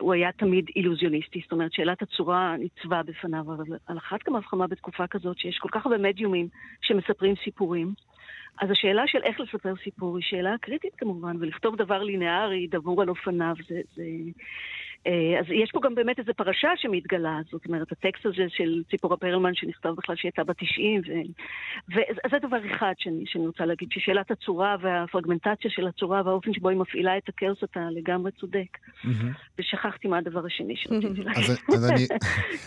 [0.00, 1.40] הוא היה תמיד אילוזיוניסטי.
[1.42, 5.68] זאת אומרת, שאלת הצורה ניצבה בפניו, אבל על אחת כמה וכמה בתקופה כזאת, שיש כל
[5.72, 6.48] כך הרבה מדיומים
[6.82, 7.94] שמספרים סיפורים.
[8.60, 13.08] אז השאלה של איך לספר סיפור היא שאלה קריטית כמובן, ולכתוב דבר לינארי, דבור על
[13.08, 13.80] אופניו, זה...
[13.94, 14.02] זה...
[15.06, 19.16] אה, אז יש פה גם באמת איזו פרשה שמתגלה, זאת אומרת, הטקסט הזה של ציפורה
[19.16, 21.10] פרלמן שנכתב בכלל שהיא הייתה בת 90, ו...
[21.88, 26.78] וזה דבר אחד שאני, שאני רוצה להגיד, ששאלת הצורה והפרגמנטציה של הצורה והאופן שבו היא
[26.78, 28.78] מפעילה את הכאוס אתה לגמרי צודק.
[29.58, 31.50] ושכחתי מה הדבר השני שרציתי להגיד.
[31.50, 32.06] אז, אז, אני,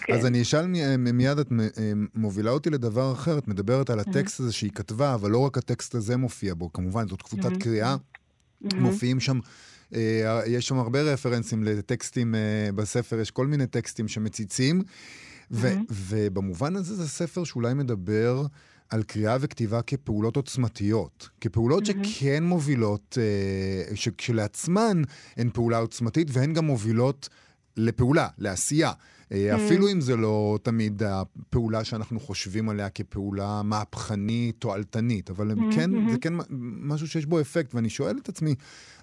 [0.02, 0.13] כן.
[0.13, 0.65] אז אני אשאל
[0.97, 5.32] מיד, את מ- מובילה אותי לדבר אחר, את מדברת על הטקסט הזה שהיא כתבה, אבל
[5.32, 7.95] לא רק הטקסט הזה מופיע בו, כמובן, זאת קבוצת קריאה,
[8.75, 9.39] מופיעים שם...
[9.95, 14.82] אה, יש שם הרבה רפרנסים לטקסטים אה, בספר, יש כל מיני טקסטים שמציצים,
[15.52, 18.45] ו- ובמובן הזה זה ספר שאולי מדבר
[18.89, 25.02] על קריאה וכתיבה כפעולות עוצמתיות, כפעולות שכן מובילות, אה, שכשלעצמן
[25.38, 27.30] הן פעולה עוצמתית והן גם מובילות
[27.78, 28.91] לפעולה, לעשייה.
[29.31, 36.11] אה, אפילו אם זה לא תמיד הפעולה שאנחנו חושבים עליה כפעולה מהפכנית, תועלתנית, אבל כן,
[36.11, 36.33] זה כן
[36.81, 38.55] משהו שיש בו אפקט, ואני שואל את עצמי,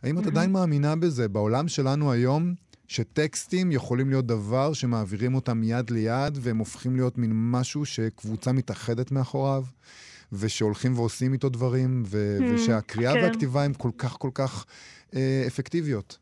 [0.02, 1.28] האם את עדיין מאמינה בזה?
[1.28, 2.54] בעולם שלנו היום,
[2.88, 9.10] שטקסטים יכולים להיות דבר שמעבירים אותם מיד ליד, והם הופכים להיות מין משהו שקבוצה מתאחדת
[9.10, 9.64] מאחוריו,
[10.32, 13.22] ושהולכים ועושים איתו דברים, ו- ושהקריאה כן.
[13.22, 14.66] והכתיבה הן כל כך כל כך
[15.14, 16.18] אה, אפקטיביות.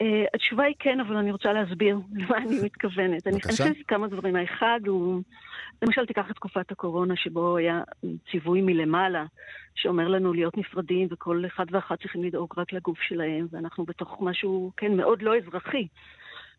[0.00, 0.04] Uh,
[0.34, 3.26] התשובה היא כן, אבל אני רוצה להסביר למה אני מתכוונת.
[3.26, 3.42] אני.
[3.42, 4.36] חושבת כמה דברים.
[4.36, 5.22] האחד הוא,
[5.82, 7.82] למשל תיקח את תקופת הקורונה, שבו היה
[8.30, 9.24] ציווי מלמעלה,
[9.74, 14.72] שאומר לנו להיות נפרדים, וכל אחד ואחת צריכים לדאוג רק לגוף שלהם, ואנחנו בתוך משהו,
[14.76, 15.86] כן, מאוד לא אזרחי.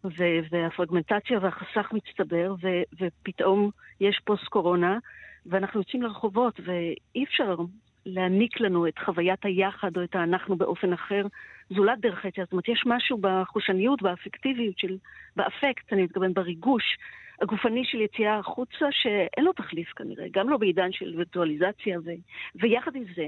[0.05, 3.71] ו- והפרגמנטציה והחסך מצטבר, ו- ופתאום
[4.01, 4.97] יש פוסט-קורונה,
[5.45, 7.55] ואנחנו יוצאים לרחובות, ואי אפשר
[8.07, 11.25] להעניק לנו את חוויית היחד או את האנחנו באופן אחר,
[11.69, 12.45] זולת דרך היציאה.
[12.45, 14.97] זאת אומרת, יש משהו בחושניות, באפקטיביות של,
[15.35, 16.83] באפקט, אני מתכוון, בריגוש
[17.41, 22.09] הגופני של יציאה החוצה, שאין לו תחליף כנראה, גם לא בעידן של וירטואליזציה, ו...
[22.55, 23.27] ויחד עם זה,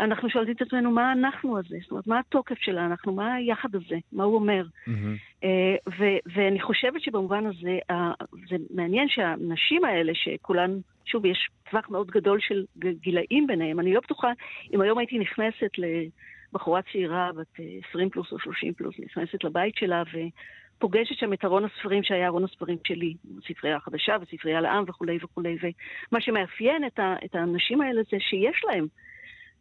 [0.00, 3.74] אנחנו שואלים את עצמנו מה אנחנו הזה, זאת אומרת, מה התוקף של האנחנו, מה היחד
[3.74, 4.64] הזה, מה הוא אומר.
[5.44, 7.78] אה, ו- ואני חושבת שבמובן הזה,
[8.48, 10.70] זה מעניין שהנשים האלה, שכולן,
[11.04, 14.32] שוב, יש טווח מאוד גדול של גילאים ביניהם, אני לא בטוחה
[14.74, 19.76] אם היום הייתי נכנסת לבחורה צעירה, בת אה, 20 פלוס או 30 פלוס, נכנסת לבית
[19.76, 20.02] שלה
[20.76, 23.14] ופוגשת שם את ארון הספרים שהיה ארון הספרים שלי,
[23.48, 28.64] ספרייה החדשה וספרייה לעם וכולי וכולי, ומה שמאפיין את, ה- את האנשים האלה זה שיש
[28.64, 28.86] להם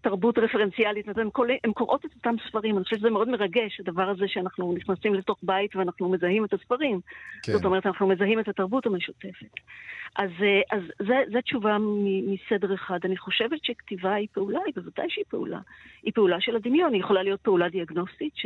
[0.02, 2.76] תרבות רפרנציאלית, אז הן קול- הן קוראות את אותם ספרים.
[2.78, 7.00] אני חושבת שזה מאוד מרגש, הדבר הזה שאנחנו נכנסים לתוך בית ואנחנו מזהים את הספרים.
[7.44, 7.52] כן.
[7.52, 9.54] זאת אומרת, אנחנו מזהים את התרבות המשותפת.
[10.16, 13.00] אז, אה, אז זה, זה תשובה מ- מסדר אחד.
[13.04, 15.60] אני חושבת שכתיבה היא פעולה, היא בוודאי שהיא פעולה.
[16.04, 18.46] היא פעולה של הדמיון, היא יכולה להיות פעולה דיאגנוסטית, ש,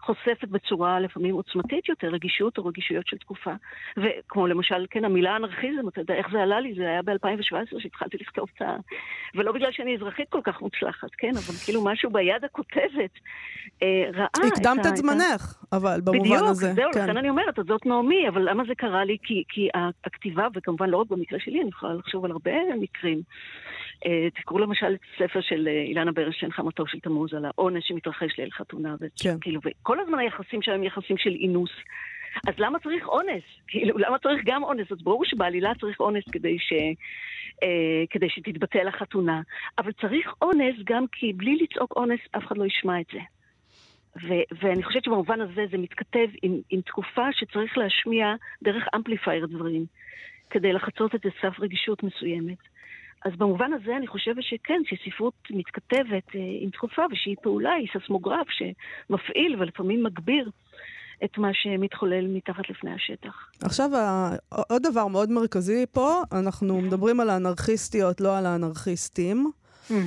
[0.00, 3.52] חושפת בצורה לפעמים עוצמתית יותר רגישות או רגישויות של תקופה.
[3.96, 6.74] וכמו למשל, כן, המילה אנרכיזם, אתה יודע איך זה עלה לי?
[6.74, 8.76] זה היה ב-2017 שהתחלתי לכתוב את ה...
[9.34, 13.10] ולא בגלל שאני אזרחית כל כך מוצלחת, כן, אבל כאילו משהו ביד הכותבת
[13.82, 16.72] אה, ראה הקדמת את זמנך, אבל במובן בדיוק, הזה.
[16.72, 17.08] בדיוק, זהו, כן.
[17.08, 19.16] לכן אני אומרת, זאת נעמי, אבל למה זה קרה לי?
[19.22, 19.68] כי, כי
[20.04, 23.22] הכתיבה, וכמובן לא רק במקרה שלי, אני יכולה לחשוב על הרבה מקרים.
[24.06, 28.38] אה, תקראו למשל את הספר של אה, אילנה ברנשטיין, חמותו של תמוז, על העונש שמתרחש
[28.38, 28.94] ליל חתונה.
[29.22, 29.34] כן.
[29.36, 31.70] וכאילו, וכל הזמן היחסים שלהם יחסים של אינוס.
[32.48, 33.42] אז למה צריך אונס?
[33.68, 34.92] כאילו, למה צריך גם אונס?
[34.92, 36.72] אז ברור שבעלילה צריך אונס כדי, ש,
[37.62, 39.40] אה, כדי שתתבטל החתונה.
[39.78, 43.20] אבל צריך אונס גם כי בלי לצעוק אונס, אף אחד לא ישמע את זה.
[44.22, 49.84] ו- ואני חושבת שבמובן הזה זה מתכתב עם, עם תקופה שצריך להשמיע דרך אמפליפייר דברים,
[50.50, 52.58] כדי לחצות את סף רגישות מסוימת.
[53.24, 58.46] אז במובן הזה אני חושבת שכן, שספרות מתכתבת אה, עם תקופה ושהיא פעולה, היא ססמוגרף
[58.50, 60.50] שמפעיל ולפעמים מגביר
[61.24, 63.50] את מה שמתחולל מתחת לפני השטח.
[63.62, 63.90] עכשיו,
[64.68, 69.50] עוד דבר מאוד מרכזי פה, אנחנו מדברים על האנרכיסטיות, לא על האנרכיסטים.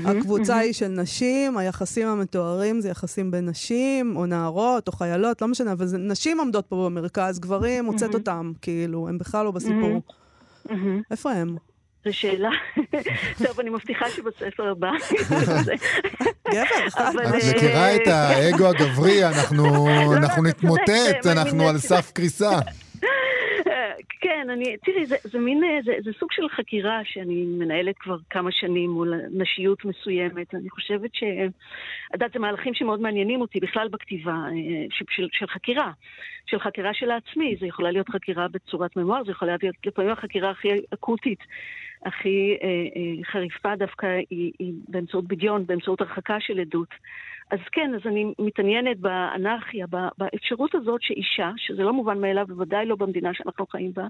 [0.05, 5.47] הקבוצה היא של נשים, היחסים המתוארים זה יחסים בין נשים, או נערות, או חיילות, לא
[5.47, 10.01] משנה, אבל זה, נשים עומדות פה במרכז, גברים, מוצאת אותם, כאילו, הם בכלל לא בסיפור.
[11.11, 11.55] איפה הם?
[12.05, 12.49] זו שאלה.
[13.45, 14.91] טוב, אני מבטיחה שבספר הבא.
[16.51, 22.49] גבר, את אה, מכירה את האגו הגברי, אנחנו לא, צודק, נתמוטט, אנחנו על סף קריסה.
[24.21, 28.17] כן, אני, תראי, זה, זה מין, אה, זה, זה סוג של חקירה שאני מנהלת כבר
[28.29, 30.55] כמה שנים מול נשיות מסוימת.
[30.55, 31.23] אני חושבת ש...
[31.23, 35.91] את יודעת, זה מהלכים שמאוד מעניינים אותי בכלל בכתיבה, אה, של, של, של חקירה,
[36.45, 37.55] של חקירה של העצמי.
[37.59, 41.39] זה יכולה להיות חקירה בצורת ממואר, זה יכולה להיות לפעמים החקירה הכי אקוטית,
[42.05, 46.89] הכי אה, אה, חריפה דווקא, היא, היא באמצעות בדיון, באמצעות הרחקה של עדות.
[47.51, 49.85] אז כן, אז אני מתעניינת באנרכיה,
[50.17, 54.07] באפשרות הזאת שאישה, שזה לא מובן מאליו, בוודאי לא במדינה שאנחנו חיים בה,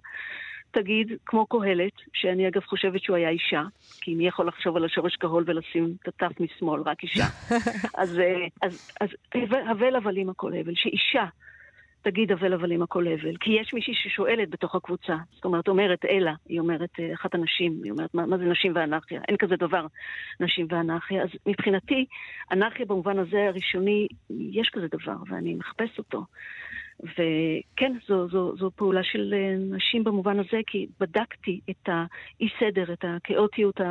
[0.71, 3.63] תגיד, כמו קהלת, שאני אגב חושבת שהוא היה אישה,
[4.01, 7.25] כי מי יכול לחשוב על השורש כהול ולשים את התף משמאל, רק אישה.
[8.01, 9.09] אז, אה, אז, אז
[9.69, 11.25] הבל הבלים הכל הבל, שאישה
[12.01, 13.37] תגיד הבל הבלים הכל הבל.
[13.39, 17.81] כי יש מישהי ששואלת בתוך הקבוצה, זאת אומרת, אומרת אלה, היא אומרת, אה, אחת הנשים,
[17.83, 19.21] היא אומרת, מה, מה זה נשים ואנרכיה?
[19.27, 19.85] אין כזה דבר,
[20.39, 21.23] נשים ואנרכיה.
[21.23, 22.05] אז מבחינתי,
[22.51, 26.25] אנרכיה במובן הזה הראשוני, יש כזה דבר, ואני מחפש אותו.
[27.03, 33.05] וכן, זו, זו, זו פעולה של אה, נשים במובן הזה, כי בדקתי את האי-סדר, את
[33.07, 33.81] הכאוטיות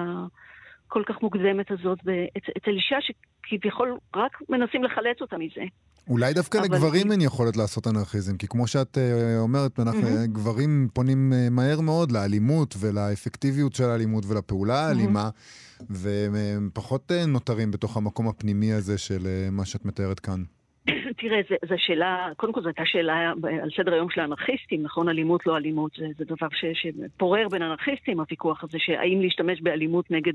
[0.90, 1.98] הכל כך מוקדמת הזאת
[2.38, 5.60] אצ- אצל אישה שכביכול רק מנסים לחלץ אותה מזה.
[6.08, 10.00] אולי דווקא אבל- לגברים אין יכולת לעשות אנרכיזם, כי כמו שאת אה, אומרת, אנחנו,
[10.32, 15.30] גברים פונים אה, מהר מאוד לאלימות ולאפקטיביות של האלימות ולפעולה האלימה,
[15.90, 20.42] והם פחות אה, נותרים בתוך המקום הפנימי הזה של מה שאת מתארת כאן.
[21.20, 25.08] תראה, זו שאלה, קודם כל זו הייתה שאלה על סדר היום של האנרכיסטים, נכון?
[25.08, 30.10] אלימות, לא אלימות, זה, זה דבר ש, שפורר בין אנרכיסטים, הוויכוח הזה, שהאם להשתמש באלימות
[30.10, 30.32] נגד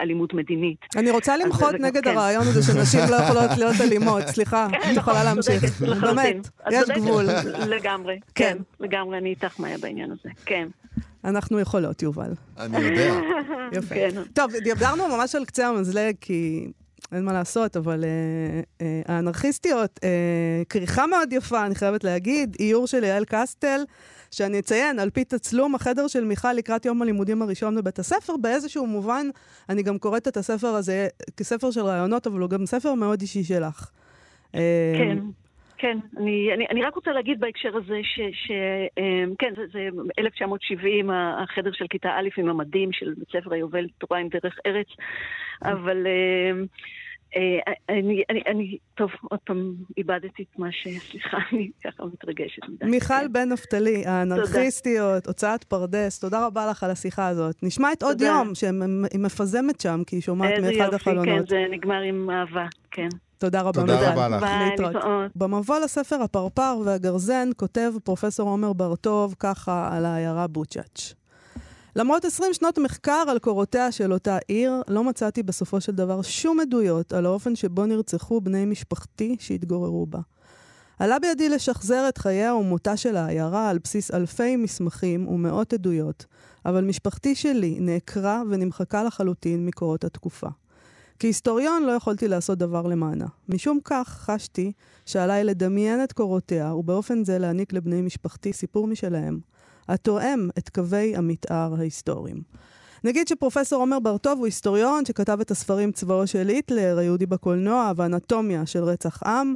[0.00, 0.86] אלימות מדינית.
[0.96, 2.10] אני רוצה למחות נגד כן.
[2.10, 4.22] הרעיון הזה שנשים לא יכולות להיות אלימות.
[4.22, 5.80] סליחה, כן, את יכולה נכון, להמשיך.
[6.00, 7.24] באמת, יש גבול.
[7.68, 8.56] לגמרי, כן.
[8.56, 10.68] כן, לגמרי, אני איתך מאיה בעניין הזה, כן.
[11.24, 12.30] אנחנו יכולות, יובל.
[12.60, 13.14] אני יודע.
[13.78, 13.94] יפה.
[13.94, 14.10] כן.
[14.34, 16.66] טוב, דיברנו ממש על קצה המזלג, כי
[17.12, 22.86] אין מה לעשות, אבל אה, אה, האנרכיסטיות, אה, כריכה מאוד יפה, אני חייבת להגיד, איור
[22.86, 23.80] של יעל קסטל,
[24.30, 28.86] שאני אציין, על פי תצלום החדר של מיכל לקראת יום הלימודים הראשון בבית הספר, באיזשהו
[28.86, 29.26] מובן,
[29.68, 33.44] אני גם קוראת את הספר הזה כספר של רעיונות, אבל הוא גם ספר מאוד אישי
[33.44, 33.90] שלך.
[34.54, 34.60] אה,
[34.98, 35.18] כן,
[35.78, 35.98] כן.
[36.16, 38.20] אני, אני, אני רק רוצה להגיד בהקשר הזה ש...
[38.32, 38.50] ש
[38.98, 43.86] אמ, כן, זה, זה 1970, החדר של כיתה א' עם המדים של בית ספר היובל
[43.98, 44.88] תורה עם דרך ארץ,
[45.62, 46.06] אבל...
[46.06, 46.66] אמ,
[47.36, 50.88] אה, אני, אני, אני, טוב, עוד פעם איבדתי את מה ש...
[50.88, 52.86] סליחה, אני ככה מתרגשת מדי.
[52.86, 53.28] מיכל.
[53.32, 57.56] בן נפתלי, האנרכיסטיות, הוצאת פרדס, תודה רבה לך על השיחה הזאת.
[57.62, 58.20] נשמע את עוד.
[58.20, 58.70] יום, שהיא
[59.18, 61.48] מפזמת שם, כי היא שומעת איזה מאחד יופי, כן, החלונות.
[61.48, 63.08] זה נגמר עם אהבה, כן.
[63.38, 63.80] תודה רבה.
[63.80, 64.10] תודה מיכל.
[64.12, 64.42] רבה לך.
[64.42, 64.70] ביי.
[64.70, 65.30] להתראות.
[65.36, 71.14] במבוא לספר הפרפר והגרזן כותב פרופסור עומר בר-טוב ככה על העיירה בוצ'אץ'.
[71.96, 76.60] למרות 20 שנות מחקר על קורותיה של אותה עיר, לא מצאתי בסופו של דבר שום
[76.60, 80.20] עדויות על האופן שבו נרצחו בני משפחתי שהתגוררו בה.
[80.98, 86.26] עלה בידי לשחזר את חייה ומותה של העיירה על בסיס אלפי מסמכים ומאות עדויות,
[86.66, 90.48] אבל משפחתי שלי נעקרה ונמחקה לחלוטין מקורות התקופה.
[91.18, 93.26] כהיסטוריון לא יכולתי לעשות דבר למענה.
[93.48, 94.72] משום כך חשתי
[95.06, 99.38] שעליי לדמיין את קורותיה, ובאופן זה להעניק לבני משפחתי סיפור משלהם,
[99.88, 102.42] התואם את קווי המתאר ההיסטוריים.
[103.04, 108.66] נגיד שפרופסור עומר בר-טוב הוא היסטוריון שכתב את הספרים צבאו של היטלר, היהודי בקולנוע ואנטומיה
[108.66, 109.54] של רצח עם,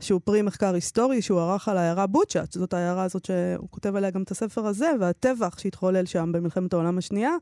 [0.00, 4.10] שהוא פרי מחקר היסטורי שהוא ערך על העיירה בוצ'אץ', זאת העיירה הזאת שהוא כותב עליה
[4.10, 7.36] גם את הספר הזה, והטבח שהתחולל שם במלחמת העולם השנייה.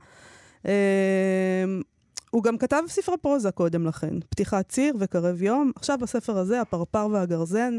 [2.30, 5.72] אה, הוא גם כתב ספרי פרוזה קודם לכן, פתיחת ציר וקרב יום.
[5.76, 7.78] עכשיו בספר הזה, הפרפר והגרזן.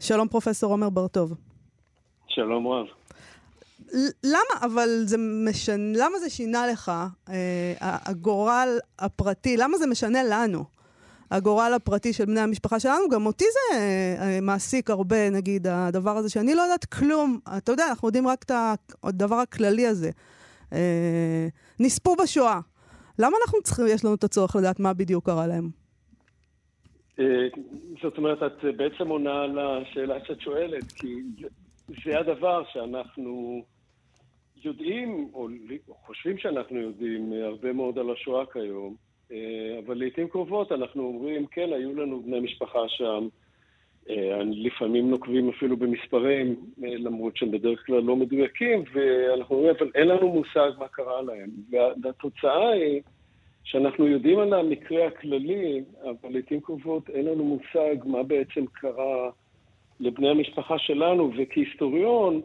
[0.00, 1.34] שלום פרופסור עומר בר-טוב.
[2.28, 2.86] שלום רב.
[4.24, 6.92] למה, אבל זה משנה, למה זה שינה לך,
[7.28, 10.64] אה, הגורל הפרטי, למה זה משנה לנו?
[11.30, 16.28] הגורל הפרטי של בני המשפחה שלנו, גם אותי זה אה, מעסיק הרבה, נגיד, הדבר הזה
[16.30, 17.38] שאני לא יודעת כלום.
[17.56, 18.52] אתה יודע, אנחנו יודעים רק את
[19.04, 20.10] הדבר הכללי הזה.
[20.72, 21.48] אה,
[21.80, 22.60] נספו בשואה.
[23.18, 25.68] למה אנחנו צריכים, יש לנו את הצורך לדעת מה בדיוק קרה להם?
[27.18, 27.48] אה,
[28.02, 31.14] זאת אומרת, את בעצם עונה על השאלה שאת שואלת, כי
[32.04, 33.64] זה הדבר שאנחנו
[34.64, 35.48] יודעים, או
[36.06, 38.96] חושבים שאנחנו יודעים, הרבה מאוד על השואה כיום,
[39.32, 43.41] אה, אבל לעיתים קרובות אנחנו אומרים, כן, היו לנו בני משפחה שם, אה,
[44.50, 50.28] לפעמים נוקבים אפילו במספרים, למרות שהם בדרך כלל לא מדויקים, ואנחנו אומרים, אבל אין לנו
[50.28, 51.50] מושג מה קרה להם.
[52.02, 53.00] והתוצאה היא
[53.64, 59.30] שאנחנו יודעים על המקרה הכללי, אבל לעיתים קרובות אין לנו מושג מה בעצם קרה
[60.00, 62.40] לבני המשפחה שלנו, וכהיסטוריון,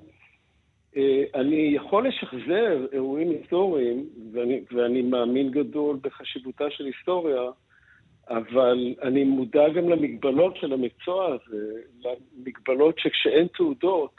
[0.98, 7.42] אה, אני יכול לשחזר אירועים היסטוריים, ואני, ואני מאמין גדול בחשיבותה של היסטוריה,
[8.30, 14.16] אבל אני מודע גם למגבלות של המקצוע הזה, למגבלות שכשאין תעודות,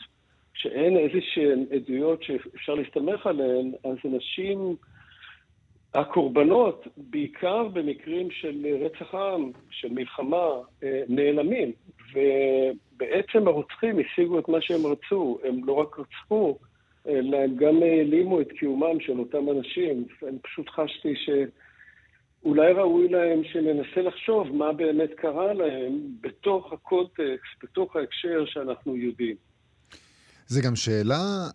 [0.55, 4.77] כשאין איזה שהן עדויות שאפשר להסתמך עליהן, אז אנשים...
[5.95, 10.49] הקורבנות, בעיקר במקרים של רצח עם, של מלחמה,
[10.83, 11.73] אה, נעלמים.
[12.13, 15.39] ובעצם הרוצחים השיגו את מה שהם רצו.
[15.45, 16.59] הם לא רק רצחו,
[17.09, 20.05] אלא הם גם העלימו את קיומם של אותם אנשים.
[20.29, 21.15] אני פשוט חשתי
[22.43, 29.37] שאולי ראוי להם שננסה לחשוב מה באמת קרה להם בתוך הקונטקסט, בתוך ההקשר שאנחנו יודעים.
[30.47, 31.49] זה גם שאלה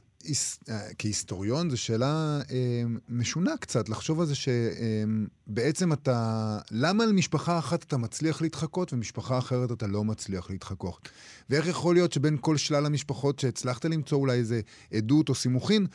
[0.70, 6.58] אה, כהיסטוריון זו שאלה אה, משונה קצת, לחשוב על זה שבעצם אה, אתה...
[6.72, 11.10] למה על משפחה אחת אתה מצליח להתחקות ומשפחה אחרת אתה לא מצליח להתחקות?
[11.50, 14.62] ואיך יכול להיות שבין כל שלל המשפחות שהצלחת למצוא אולי איזה
[14.94, 15.88] עדות או סימוכין,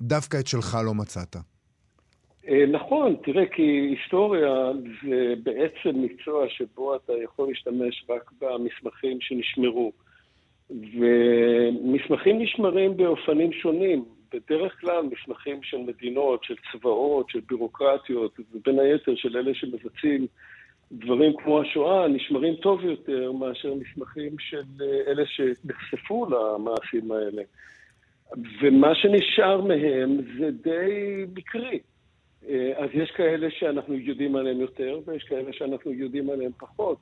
[0.00, 1.36] דווקא את שלך לא מצאת?
[2.48, 4.70] אה, נכון, תראה, כי היסטוריה
[5.02, 9.92] זה בעצם מקצוע שבו אתה יכול להשתמש רק במסמכים שנשמרו.
[10.70, 14.04] ומסמכים נשמרים באופנים שונים.
[14.34, 20.26] בדרך כלל מסמכים של מדינות, של צבאות, של בירוקרטיות, ובין היתר של אלה שמבצעים
[20.92, 24.62] דברים כמו השואה, נשמרים טוב יותר מאשר מסמכים של
[25.06, 27.42] אלה שנחשפו למעשים האלה.
[28.60, 31.78] ומה שנשאר מהם זה די מקרי.
[32.76, 36.98] אז יש כאלה שאנחנו יודעים עליהם יותר, ויש כאלה שאנחנו יודעים עליהם פחות.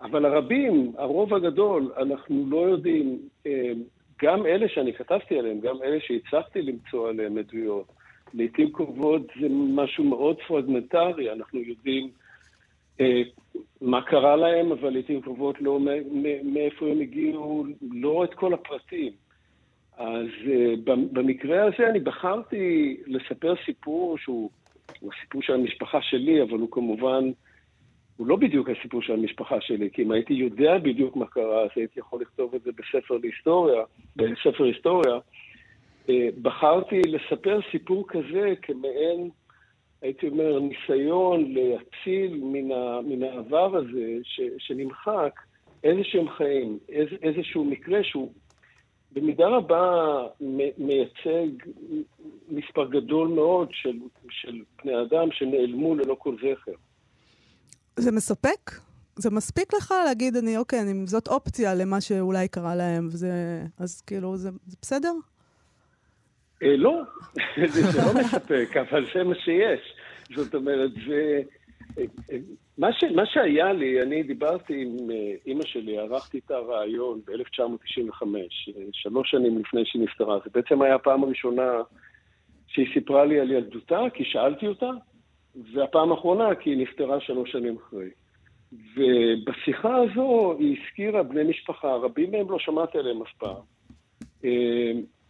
[0.00, 3.72] אבל הרבים, הרוב הגדול, אנחנו לא יודעים, אה,
[4.22, 7.86] גם אלה שאני כתבתי עליהם, גם אלה שהצלחתי למצוא עליהם עדויות,
[8.34, 12.10] לעיתים קרובות זה משהו מאוד פרגמנטרי, אנחנו יודעים
[13.00, 13.22] אה,
[13.80, 15.80] מה קרה להם, אבל לעיתים קרובות לא
[16.44, 19.12] מאיפה הם הגיעו, לא את כל הפרטים.
[19.96, 20.74] אז אה,
[21.12, 24.50] במקרה הזה אני בחרתי לספר סיפור שהוא
[24.90, 27.30] הסיפור של המשפחה שלי, אבל הוא כמובן
[28.16, 31.68] הוא לא בדיוק הסיפור של המשפחה שלי, כי אם הייתי יודע בדיוק מה קרה, אז
[31.76, 33.82] הייתי יכול לכתוב את זה בספר להיסטוריה,
[34.16, 35.18] בספר היסטוריה.
[36.08, 39.30] אה, בחרתי לספר סיפור כזה כמעין,
[40.02, 45.40] הייתי אומר, ניסיון להציל מן, ה, מן העבר הזה ש, שנמחק
[45.84, 48.32] איזה שהם חיים, איזה, איזשהו מקרה שהוא
[49.12, 50.20] במידה רבה
[50.78, 51.48] מייצג
[52.48, 53.96] מספר גדול מאוד של,
[54.30, 56.72] של בני אדם שנעלמו ללא כל זכר.
[57.96, 58.70] זה מספק?
[59.16, 64.00] זה מספיק לך להגיד, אני, אוקיי, אני, זאת אופציה למה שאולי קרה להם, וזה, אז
[64.00, 65.12] כאילו, זה, זה בסדר?
[66.62, 67.02] אה, לא,
[67.72, 69.94] זה לא מספק, אבל זה מה שיש.
[70.36, 71.42] זאת אומרת, זה...
[71.98, 72.38] אה, אה,
[72.78, 78.22] מה, ש, מה שהיה לי, אני דיברתי עם אה, אימא שלי, ערכתי את הרעיון ב-1995,
[78.92, 80.38] שלוש שנים לפני שהיא נפטרה.
[80.44, 81.82] זה בעצם היה הפעם הראשונה
[82.66, 84.90] שהיא סיפרה לי על ילדותה, כי שאלתי אותה,
[85.74, 88.10] והפעם האחרונה כי היא נפטרה שלוש שנים אחרי.
[88.72, 93.62] ובשיחה הזו היא הזכירה בני משפחה, רבים מהם לא שמעתי עליהם אף פעם.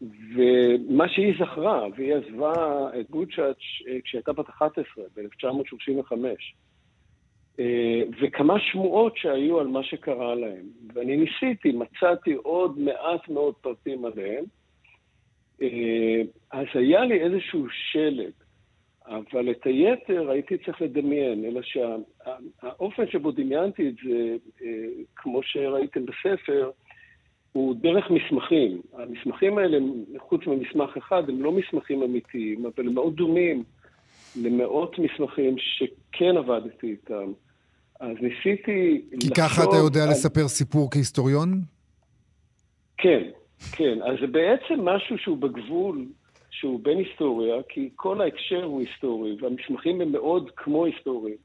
[0.02, 3.56] אה, ומה שהיא זכרה, והיא עזבה את בוצ'אץ'
[3.88, 6.12] אה, כשהייתה בת 11, ב-1935,
[7.60, 10.66] אה, וכמה שמועות שהיו על מה שקרה להם.
[10.94, 14.44] ואני ניסיתי, מצאתי עוד מעט מאוד פרטים עליהם.
[16.50, 18.32] אז היה לי איזשהו שלג
[19.08, 26.06] אבל את היתר הייתי צריך לדמיין, אלא שהאופן שבו דמיינתי את זה, אה, כמו שראיתם
[26.06, 26.70] בספר,
[27.52, 28.80] הוא דרך מסמכים.
[28.92, 29.78] המסמכים האלה,
[30.18, 33.64] חוץ ממסמך אחד, הם לא מסמכים אמיתיים, אבל הם מאוד דומים
[34.36, 37.32] למאות מסמכים שכן עבדתי איתם.
[38.00, 39.20] אז ניסיתי לחשוב...
[39.20, 40.10] כי ככה אתה יודע על...
[40.10, 41.60] לספר סיפור כהיסטוריון?
[42.96, 43.22] כן,
[43.72, 44.02] כן.
[44.02, 46.06] אז זה בעצם משהו שהוא בגבול,
[46.50, 51.36] שהוא בין היסטוריה, כי כל ההקשר הוא היסטורי, והמסמכים הם מאוד כמו היסטוריים,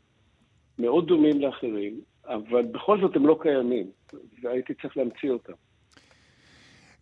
[0.79, 3.87] מאוד דומים לאחרים, אבל בכל זאת הם לא קיימים,
[4.41, 5.53] והייתי צריך להמציא אותם.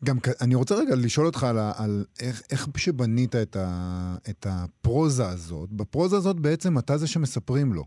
[0.06, 5.28] גם אני רוצה רגע לשאול אותך על, על איך, איך שבנית את, ה, את הפרוזה
[5.28, 5.70] הזאת.
[5.72, 7.84] בפרוזה הזאת בעצם אתה זה שמספרים לו.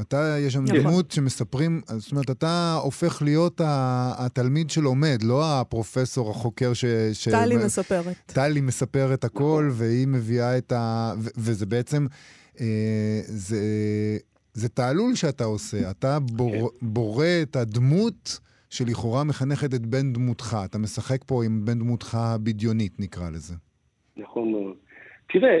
[0.00, 0.78] אתה, יש שם נכון.
[0.78, 6.84] דמות שמספרים, זאת אומרת, אתה הופך להיות התלמיד שלומד, לא הפרופסור, החוקר ש...
[7.12, 7.28] ש...
[7.28, 8.16] טלי מספרת.
[8.26, 9.80] טלי מספרת הכל, נכון.
[9.86, 11.12] והיא מביאה את ה...
[11.18, 12.06] ו- וזה בעצם,
[12.60, 13.60] אה, זה,
[14.54, 15.90] זה תעלול שאתה עושה.
[15.90, 16.86] אתה בור, כן.
[16.86, 18.40] בורא את הדמות
[18.70, 20.56] שלכאורה מחנכת את בן דמותך.
[20.64, 23.54] אתה משחק פה עם בן דמותך הבדיונית, נקרא לזה.
[24.16, 24.74] נכון מאוד.
[25.28, 25.58] תראה,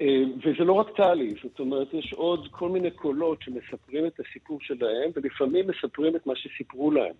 [0.00, 4.58] אה, וזה לא רק טלי, זאת אומרת, יש עוד כל מיני קולות שמספרים את הסיפור
[4.60, 7.14] שלהם, ולפעמים מספרים את מה שסיפרו להם.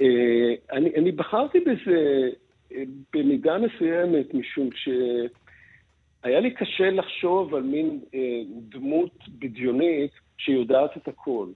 [0.00, 2.28] אה, אני, אני בחרתי בזה
[2.72, 8.00] אה, במידה מסוימת, משום שהיה לי קשה לחשוב על מין
[8.68, 11.46] דמות בדיונית שיודעת את הכל.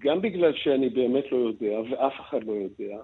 [0.00, 2.96] גם בגלל שאני באמת לא יודע, ואף אחד לא יודע,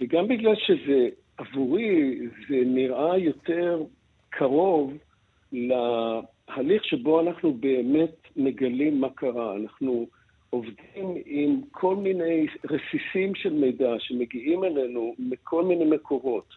[0.00, 1.08] וגם בגלל שזה,
[1.38, 3.82] עבורי, זה נראה יותר
[4.30, 4.92] קרוב
[5.52, 9.56] להליך שבו אנחנו באמת מגלים מה קרה.
[9.56, 10.06] אנחנו
[10.50, 16.54] עובדים עם כל מיני רסיסים של מידע שמגיעים אלינו מכל מיני מקורות.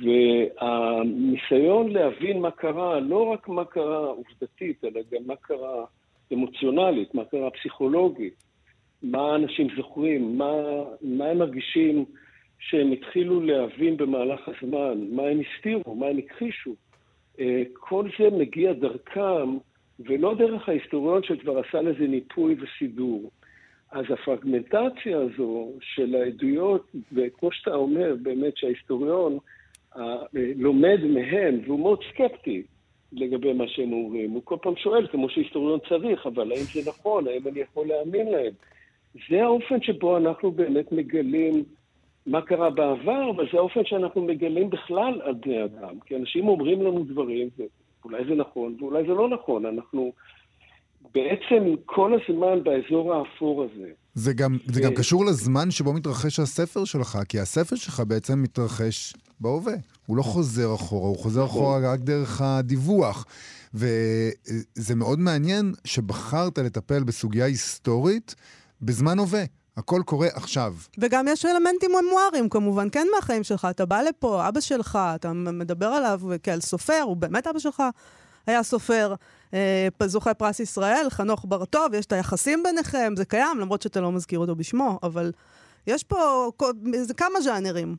[0.00, 5.84] והניסיון להבין מה קרה, לא רק מה קרה עובדתית, אלא גם מה קרה
[6.32, 8.49] אמוציונלית, מה קרה פסיכולוגית,
[9.02, 10.52] מה אנשים זוכרים, מה,
[11.02, 12.04] מה הם מרגישים
[12.58, 16.74] שהם התחילו להבין במהלך הזמן, מה הם הסתירו, מה הם הכחישו.
[17.40, 19.56] אה, כל זה מגיע דרכם,
[20.00, 23.30] ולא דרך ההיסטוריון שכבר עשה לזה ניפוי וסידור.
[23.90, 29.38] אז הפרגמנטציה הזו של העדויות, וכמו שאתה אומר, באמת שההיסטוריון
[29.96, 30.16] אה,
[30.56, 32.62] לומד מהם, והוא מאוד סקפטי
[33.12, 34.30] לגבי מה שהם אומרים.
[34.30, 37.28] הוא כל פעם שואל, כמו שהיסטוריון צריך, אבל האם זה נכון?
[37.28, 38.52] האם אני יכול להאמין להם?
[39.14, 41.64] זה האופן שבו אנחנו באמת מגלים
[42.26, 45.94] מה קרה בעבר, אבל זה האופן שאנחנו מגלים בכלל על בני אדם.
[46.06, 47.48] כי אנשים אומרים לנו דברים,
[48.02, 49.66] ואולי זה נכון ואולי זה לא נכון.
[49.66, 50.12] אנחנו
[51.14, 53.88] בעצם כל הזמן באזור האפור הזה.
[54.14, 59.14] זה גם, זה גם קשור לזמן שבו מתרחש הספר שלך, כי הספר שלך בעצם מתרחש
[59.40, 59.74] בהווה.
[60.06, 61.62] הוא לא חוזר אחורה, הוא חוזר נכון.
[61.62, 63.26] אחורה רק דרך הדיווח.
[63.74, 68.34] וזה מאוד מעניין שבחרת לטפל בסוגיה היסטורית
[68.82, 69.42] בזמן הווה.
[69.76, 70.72] הכל קורה עכשיו.
[70.98, 73.66] וגם יש אלמנטים ממוארים, כמובן, כן מהחיים שלך.
[73.70, 77.82] אתה בא לפה, אבא שלך, אתה מדבר עליו כעל סופר, הוא באמת אבא שלך
[78.46, 79.14] היה סופר,
[79.54, 84.12] אה, זוכה פרס ישראל, חנוך בר-טוב, יש את היחסים ביניכם, זה קיים, למרות שאתה לא
[84.12, 85.32] מזכיר אותו בשמו, אבל
[85.86, 86.50] יש פה
[86.92, 87.96] זה כמה ז'אנרים.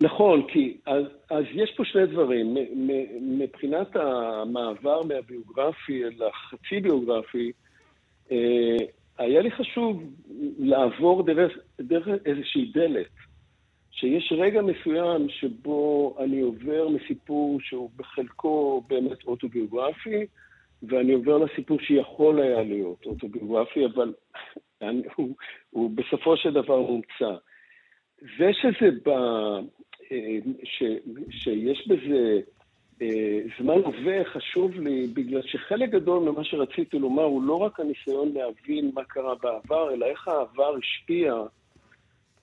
[0.00, 2.56] נכון, כי אז, אז יש פה שני דברים.
[3.20, 7.52] מבחינת המעבר מהביוגרפי אל החצי ביוגרפי,
[8.30, 8.76] אה,
[9.18, 10.02] היה לי חשוב
[10.58, 13.10] לעבור דרך, דרך איזושהי דלת,
[13.90, 20.26] שיש רגע מסוים שבו אני עובר מסיפור שהוא בחלקו באמת אוטוביוגרפי,
[20.82, 24.14] ואני עובר לסיפור שיכול היה להיות אוטוביוגרפי, אבל
[24.82, 25.34] אני, הוא,
[25.70, 27.36] הוא בסופו של דבר מומצא.
[28.38, 29.08] זה שזה ב...
[30.12, 30.82] אה, ש,
[31.30, 32.40] שיש בזה
[33.60, 38.90] זמן הווה חשוב לי, בגלל שחלק גדול ממה שרציתי לומר הוא לא רק הניסיון להבין
[38.94, 41.34] מה קרה בעבר, אלא איך העבר השפיע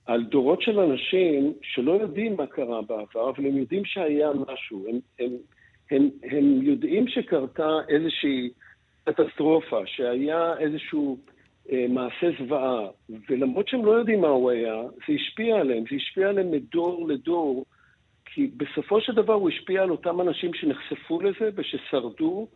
[0.06, 4.86] על דורות של אנשים שלא יודעים מה קרה בעבר, אבל הם יודעים שהיה משהו.
[4.89, 5.32] הם, הם,
[5.91, 8.49] הם, הם יודעים שקרתה איזושהי
[9.03, 11.18] קטסטרופה, שהיה איזשהו
[11.72, 12.88] אה, מעשה זוועה,
[13.30, 17.66] ולמרות שהם לא יודעים מה הוא היה, זה השפיע עליהם, זה השפיע עליהם מדור לדור.
[18.36, 22.47] כי בסופו של דבר הוא השפיע על אותם אנשים שנחשפו לזה וששרדו,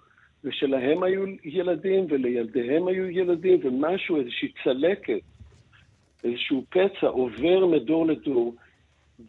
[0.43, 5.19] ושלהם היו ילדים ולילדיהם היו ילדים, ומשהו, איזושהי צלקת,
[6.23, 8.55] איזשהו פצע עובר מדור לדור,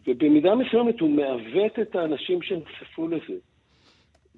[0.07, 3.39] ובמידה מסוימת הוא מעוות את האנשים שנחשפו לזה.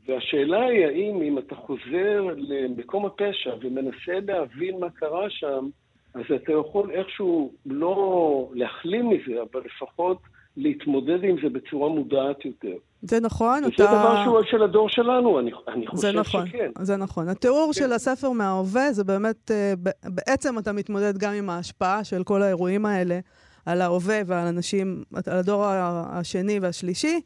[0.05, 5.70] והשאלה היא האם אם אתה חוזר למקום הפשע ומנסה להבין מה קרה שם,
[6.14, 10.18] אז אתה יכול איכשהו לא להחלים מזה, אבל לפחות
[10.58, 12.76] להתמודד עם זה בצורה מודעת יותר.
[13.01, 13.84] זה נכון, וזה אתה...
[13.84, 16.72] דבר שהוא של הדור שלנו, אני, אני חושב זה נכון, שכן.
[16.80, 17.30] זה נכון.
[17.30, 17.74] התיאור כן.
[17.74, 19.74] של הספר מההווה זה באמת, אה,
[20.04, 23.20] בעצם אתה מתמודד גם עם ההשפעה של כל האירועים האלה
[23.66, 25.66] על ההווה ועל אנשים, על הדור
[26.10, 27.22] השני והשלישי.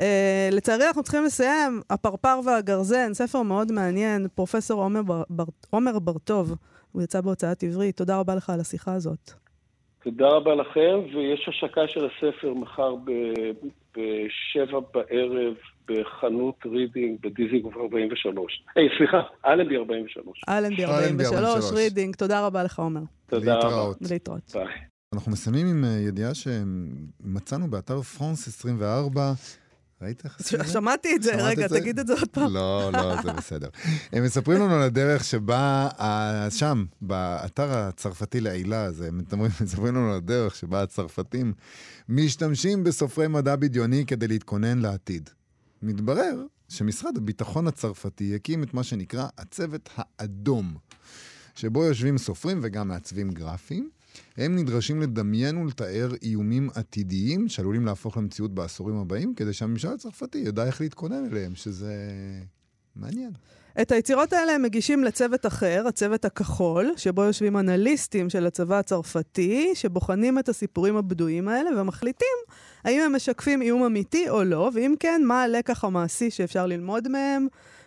[0.00, 6.54] אה, לצערי אנחנו צריכים לסיים, הפרפר והגרזן, ספר מאוד מעניין, פרופסור עומר, בר, עומר בר-טוב,
[6.92, 9.32] הוא יצא בהוצאת עברית, תודה רבה לך על השיחה הזאת.
[10.04, 13.50] תודה רבה לכם, ויש השקה של הספר מחר ב-
[13.96, 15.54] בשבע בערב
[15.88, 18.62] בחנות רידינג בדיזינגוף 43.
[18.76, 20.40] היי, סליחה, אלנבי 43.
[20.48, 21.72] אלנבי אלנבי 43, 43.
[21.72, 23.64] רידינג, תודה רבה לך עומר, תודה רבה.
[23.66, 23.96] להתראות.
[24.10, 24.50] להתראות.
[24.54, 24.64] ביי.
[25.14, 29.32] אנחנו מסיימים עם אה, ידיעה שמצאנו באתר פרנס 24.
[30.02, 30.72] ראית איך עשו את זה?
[30.72, 31.80] שמעתי את זה, רגע, את זה?
[31.80, 32.52] תגיד את זה עוד פעם.
[32.52, 33.68] לא, לא, זה בסדר.
[34.12, 35.88] הם מספרים לנו על הדרך שבה,
[36.50, 39.20] שם, באתר הצרפתי לעילה הזה, הם
[39.60, 41.52] מספרים לנו על הדרך שבה הצרפתים
[42.08, 45.30] משתמשים בסופרי מדע בדיוני כדי להתכונן לעתיד.
[45.82, 50.76] מתברר שמשרד הביטחון הצרפתי הקים את מה שנקרא הצוות האדום,
[51.54, 53.90] שבו יושבים סופרים וגם מעצבים גרפיים.
[54.36, 60.64] הם נדרשים לדמיין ולתאר איומים עתידיים שעלולים להפוך למציאות בעשורים הבאים, כדי שהממשל הצרפתי ידע
[60.64, 61.94] איך להתכונן אליהם, שזה
[62.96, 63.30] מעניין.
[63.82, 69.70] את היצירות האלה הם מגישים לצוות אחר, הצוות הכחול, שבו יושבים אנליסטים של הצבא הצרפתי,
[69.74, 72.36] שבוחנים את הסיפורים הבדויים האלה ומחליטים
[72.84, 77.46] האם הם משקפים איום אמיתי או לא, ואם כן, מה הלקח המעשי שאפשר ללמוד מהם.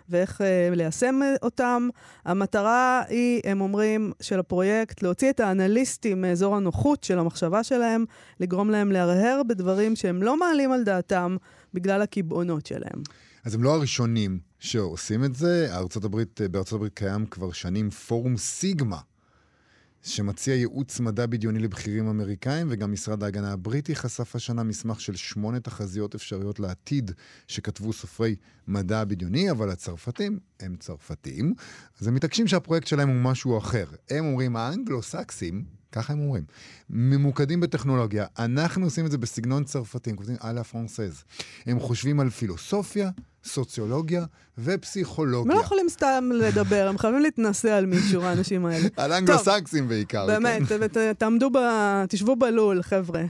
[0.10, 1.90] ואיך אה, ליישם אותם.
[2.26, 8.06] המטרה היא, הם אומרים, של הפרויקט, להוציא את האנליסטים מאזור הנוחות של המחשבה שלהם,
[8.40, 11.38] לגרום להם להרהר בדברים שהם לא מעלים על דעתם
[11.74, 13.04] בגלל הקיבעונות שלהם.
[13.44, 15.68] אז הם לא הראשונים שעושים את זה.
[15.72, 18.98] ארצות הברית, בארצות הברית קיים כבר שנים פורום סיגמה,
[20.04, 25.60] שמציע ייעוץ מדע בדיוני לבכירים אמריקאים, וגם משרד ההגנה הבריטי חשף השנה מסמך של שמונה
[25.60, 27.12] תחזיות אפשריות לעתיד
[27.48, 28.36] שכתבו סופרי
[28.68, 31.54] מדע בדיוני, אבל הצרפתים הם צרפתים,
[32.00, 33.86] אז הם מתעקשים שהפרויקט שלהם הוא משהו אחר.
[34.10, 35.64] הם אומרים, האנגלו-סקסים,
[35.94, 36.44] ככה הם אומרים,
[36.90, 38.26] ממוקדים בטכנולוגיה.
[38.40, 41.24] אנחנו עושים את זה בסגנון צרפתי, הם כותבים על הפרנסז.
[41.66, 43.10] הם חושבים על פילוסופיה,
[43.46, 44.26] סוציולוגיה
[44.58, 45.52] ופסיכולוגיה.
[45.54, 48.88] הם לא יכולים סתם לדבר, הם חייבים להתנסה על מישהו, האנשים האלה.
[48.98, 50.28] על אנגלו-סקסים בעיקר.
[50.28, 50.88] באמת, כן.
[50.88, 51.58] ת- תעמדו ב...
[52.10, 53.24] תשבו בלול, חבר'ה.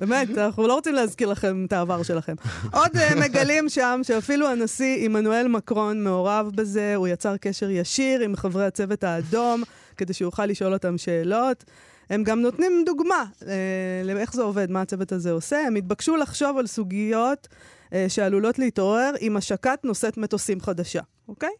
[0.00, 2.34] באמת, אנחנו לא רוצים להזכיר לכם את העבר שלכם.
[2.72, 8.36] עוד אה, מגלים שם שאפילו הנשיא עמנואל מקרון מעורב בזה, הוא יצר קשר ישיר עם
[8.36, 9.62] חברי הצוות האדום,
[9.96, 11.64] כדי שיוכל לשאול אותם שאלות.
[12.10, 15.66] הם גם נותנים דוגמה אה, לאיך זה עובד, מה הצוות הזה עושה.
[15.66, 17.48] הם התבקשו לחשוב על סוגיות
[17.92, 21.50] אה, שעלולות להתעורר עם השקת נושאת מטוסים חדשה, אוקיי?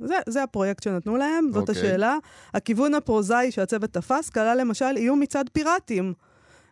[0.00, 1.82] זה, זה הפרויקט שנתנו להם, זאת אוקיי.
[1.82, 2.18] השאלה.
[2.54, 6.14] הכיוון הפרוזאי שהצוות תפס כלל למשל איום מצד פיראטים.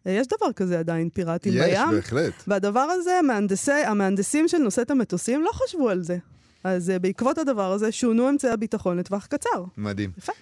[0.06, 1.90] אה, יש דבר כזה עדיין, פיראטים יש, בים.
[1.90, 2.32] בהחלט.
[2.46, 6.18] והדבר הזה, מהנדסי, המהנדסים של נושאת המטוסים לא חשבו על זה.
[6.64, 9.64] אז uh, בעקבות הדבר הזה שונו אמצעי הביטחון לטווח קצר.
[9.76, 10.10] מדהים.
[10.18, 10.32] יפה.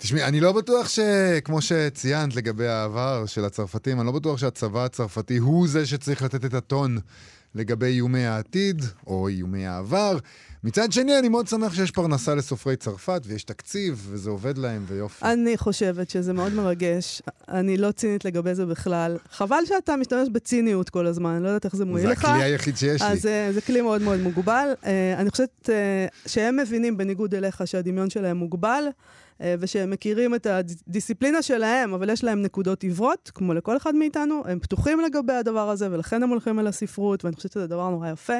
[0.00, 1.00] תשמעי, אני לא בטוח ש...
[1.44, 6.44] כמו שציינת לגבי העבר של הצרפתים, אני לא בטוח שהצבא הצרפתי הוא זה שצריך לתת
[6.44, 6.98] את הטון
[7.54, 10.18] לגבי איומי העתיד, או איומי העבר.
[10.64, 15.24] מצד שני, אני מאוד שמח שיש פרנסה לסופרי צרפת, ויש תקציב, וזה עובד להם, ויופי.
[15.24, 17.22] אני חושבת שזה מאוד מרגש.
[17.48, 19.16] אני לא צינית לגבי זה בכלל.
[19.30, 22.24] חבל שאתה משתמש בציניות כל הזמן, אני לא יודעת איך זה מועיל זה לך.
[22.24, 23.08] הכלי היחיד שיש לי.
[23.08, 24.68] אז uh, זה כלי מאוד מאוד מוגבל.
[24.82, 24.86] Uh,
[25.16, 28.84] אני חושבת uh, שהם מבינים, בניגוד אליך, שהדמיון שלהם מוגבל,
[29.58, 34.42] ושהם מכירים את הדיסציפלינה שלהם, אבל יש להם נקודות עיוורות, כמו לכל אחד מאיתנו.
[34.46, 38.08] הם פתוחים לגבי הדבר הזה, ולכן הם הולכים אל הספרות, ואני חושבת שזה דבר נורא
[38.08, 38.38] יפה.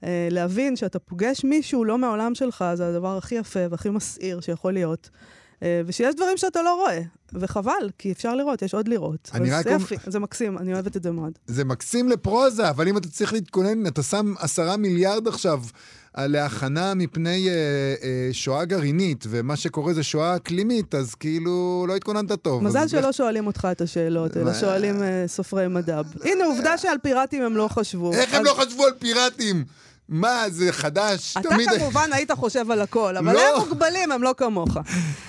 [0.00, 4.72] Uh, להבין שאתה פוגש מישהו לא מהעולם שלך, זה הדבר הכי יפה והכי מסעיר שיכול
[4.72, 5.10] להיות.
[5.54, 7.00] Uh, ושיש דברים שאתה לא רואה,
[7.32, 9.30] וחבל, כי אפשר לראות, יש עוד לראות.
[9.34, 11.32] אני רק זה יפי, זה מקסים, אני אוהבת את זה מאוד.
[11.46, 15.68] זה מקסים לפרוזה, אבל אם אתה צריך להתכונן, אתה שם עשרה מיליארד עכשיו אה,
[16.18, 17.54] להכנה מפני אה,
[18.02, 22.62] אה, שואה גרעינית, ומה שקורה זה שואה אקלימית, אז כאילו לא התכוננת טוב.
[22.64, 24.54] מזל שלא שואלים אותך את השאלות, אלא מה?
[24.54, 26.00] שואלים אה, סופרי מדע.
[26.24, 28.12] הנה, עובדה שעל פיראטים הם לא חשבו.
[28.12, 29.64] איך הם אז לא חשבו על פיראטים?
[30.08, 31.36] מה, זה חדש?
[31.40, 33.56] אתה תמיד- כמובן היית חושב על הכל, אבל לא.
[33.56, 34.76] הם מוגבלים, הם לא כמוך.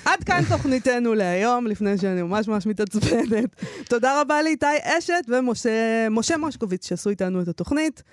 [0.06, 3.50] עד כאן תוכניתנו להיום, לפני שאני ממש ממש מתעצבנת.
[3.90, 5.70] תודה רבה לאיתי אשת ומשה
[6.12, 8.04] משה מושקוביץ שעשו איתנו את התוכנית.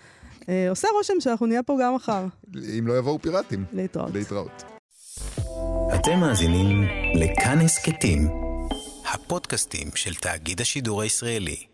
[0.49, 2.25] אה, עושה רושם שאנחנו נהיה פה גם מחר.
[2.79, 3.65] אם לא יבואו פיראטים.
[3.73, 4.15] להתראות.
[4.15, 4.63] להתראות.
[5.95, 6.83] אתם מאזינים
[7.15, 8.29] לכאן הסכתים,
[9.13, 11.72] הפודקאסטים של תאגיד השידור הישראלי.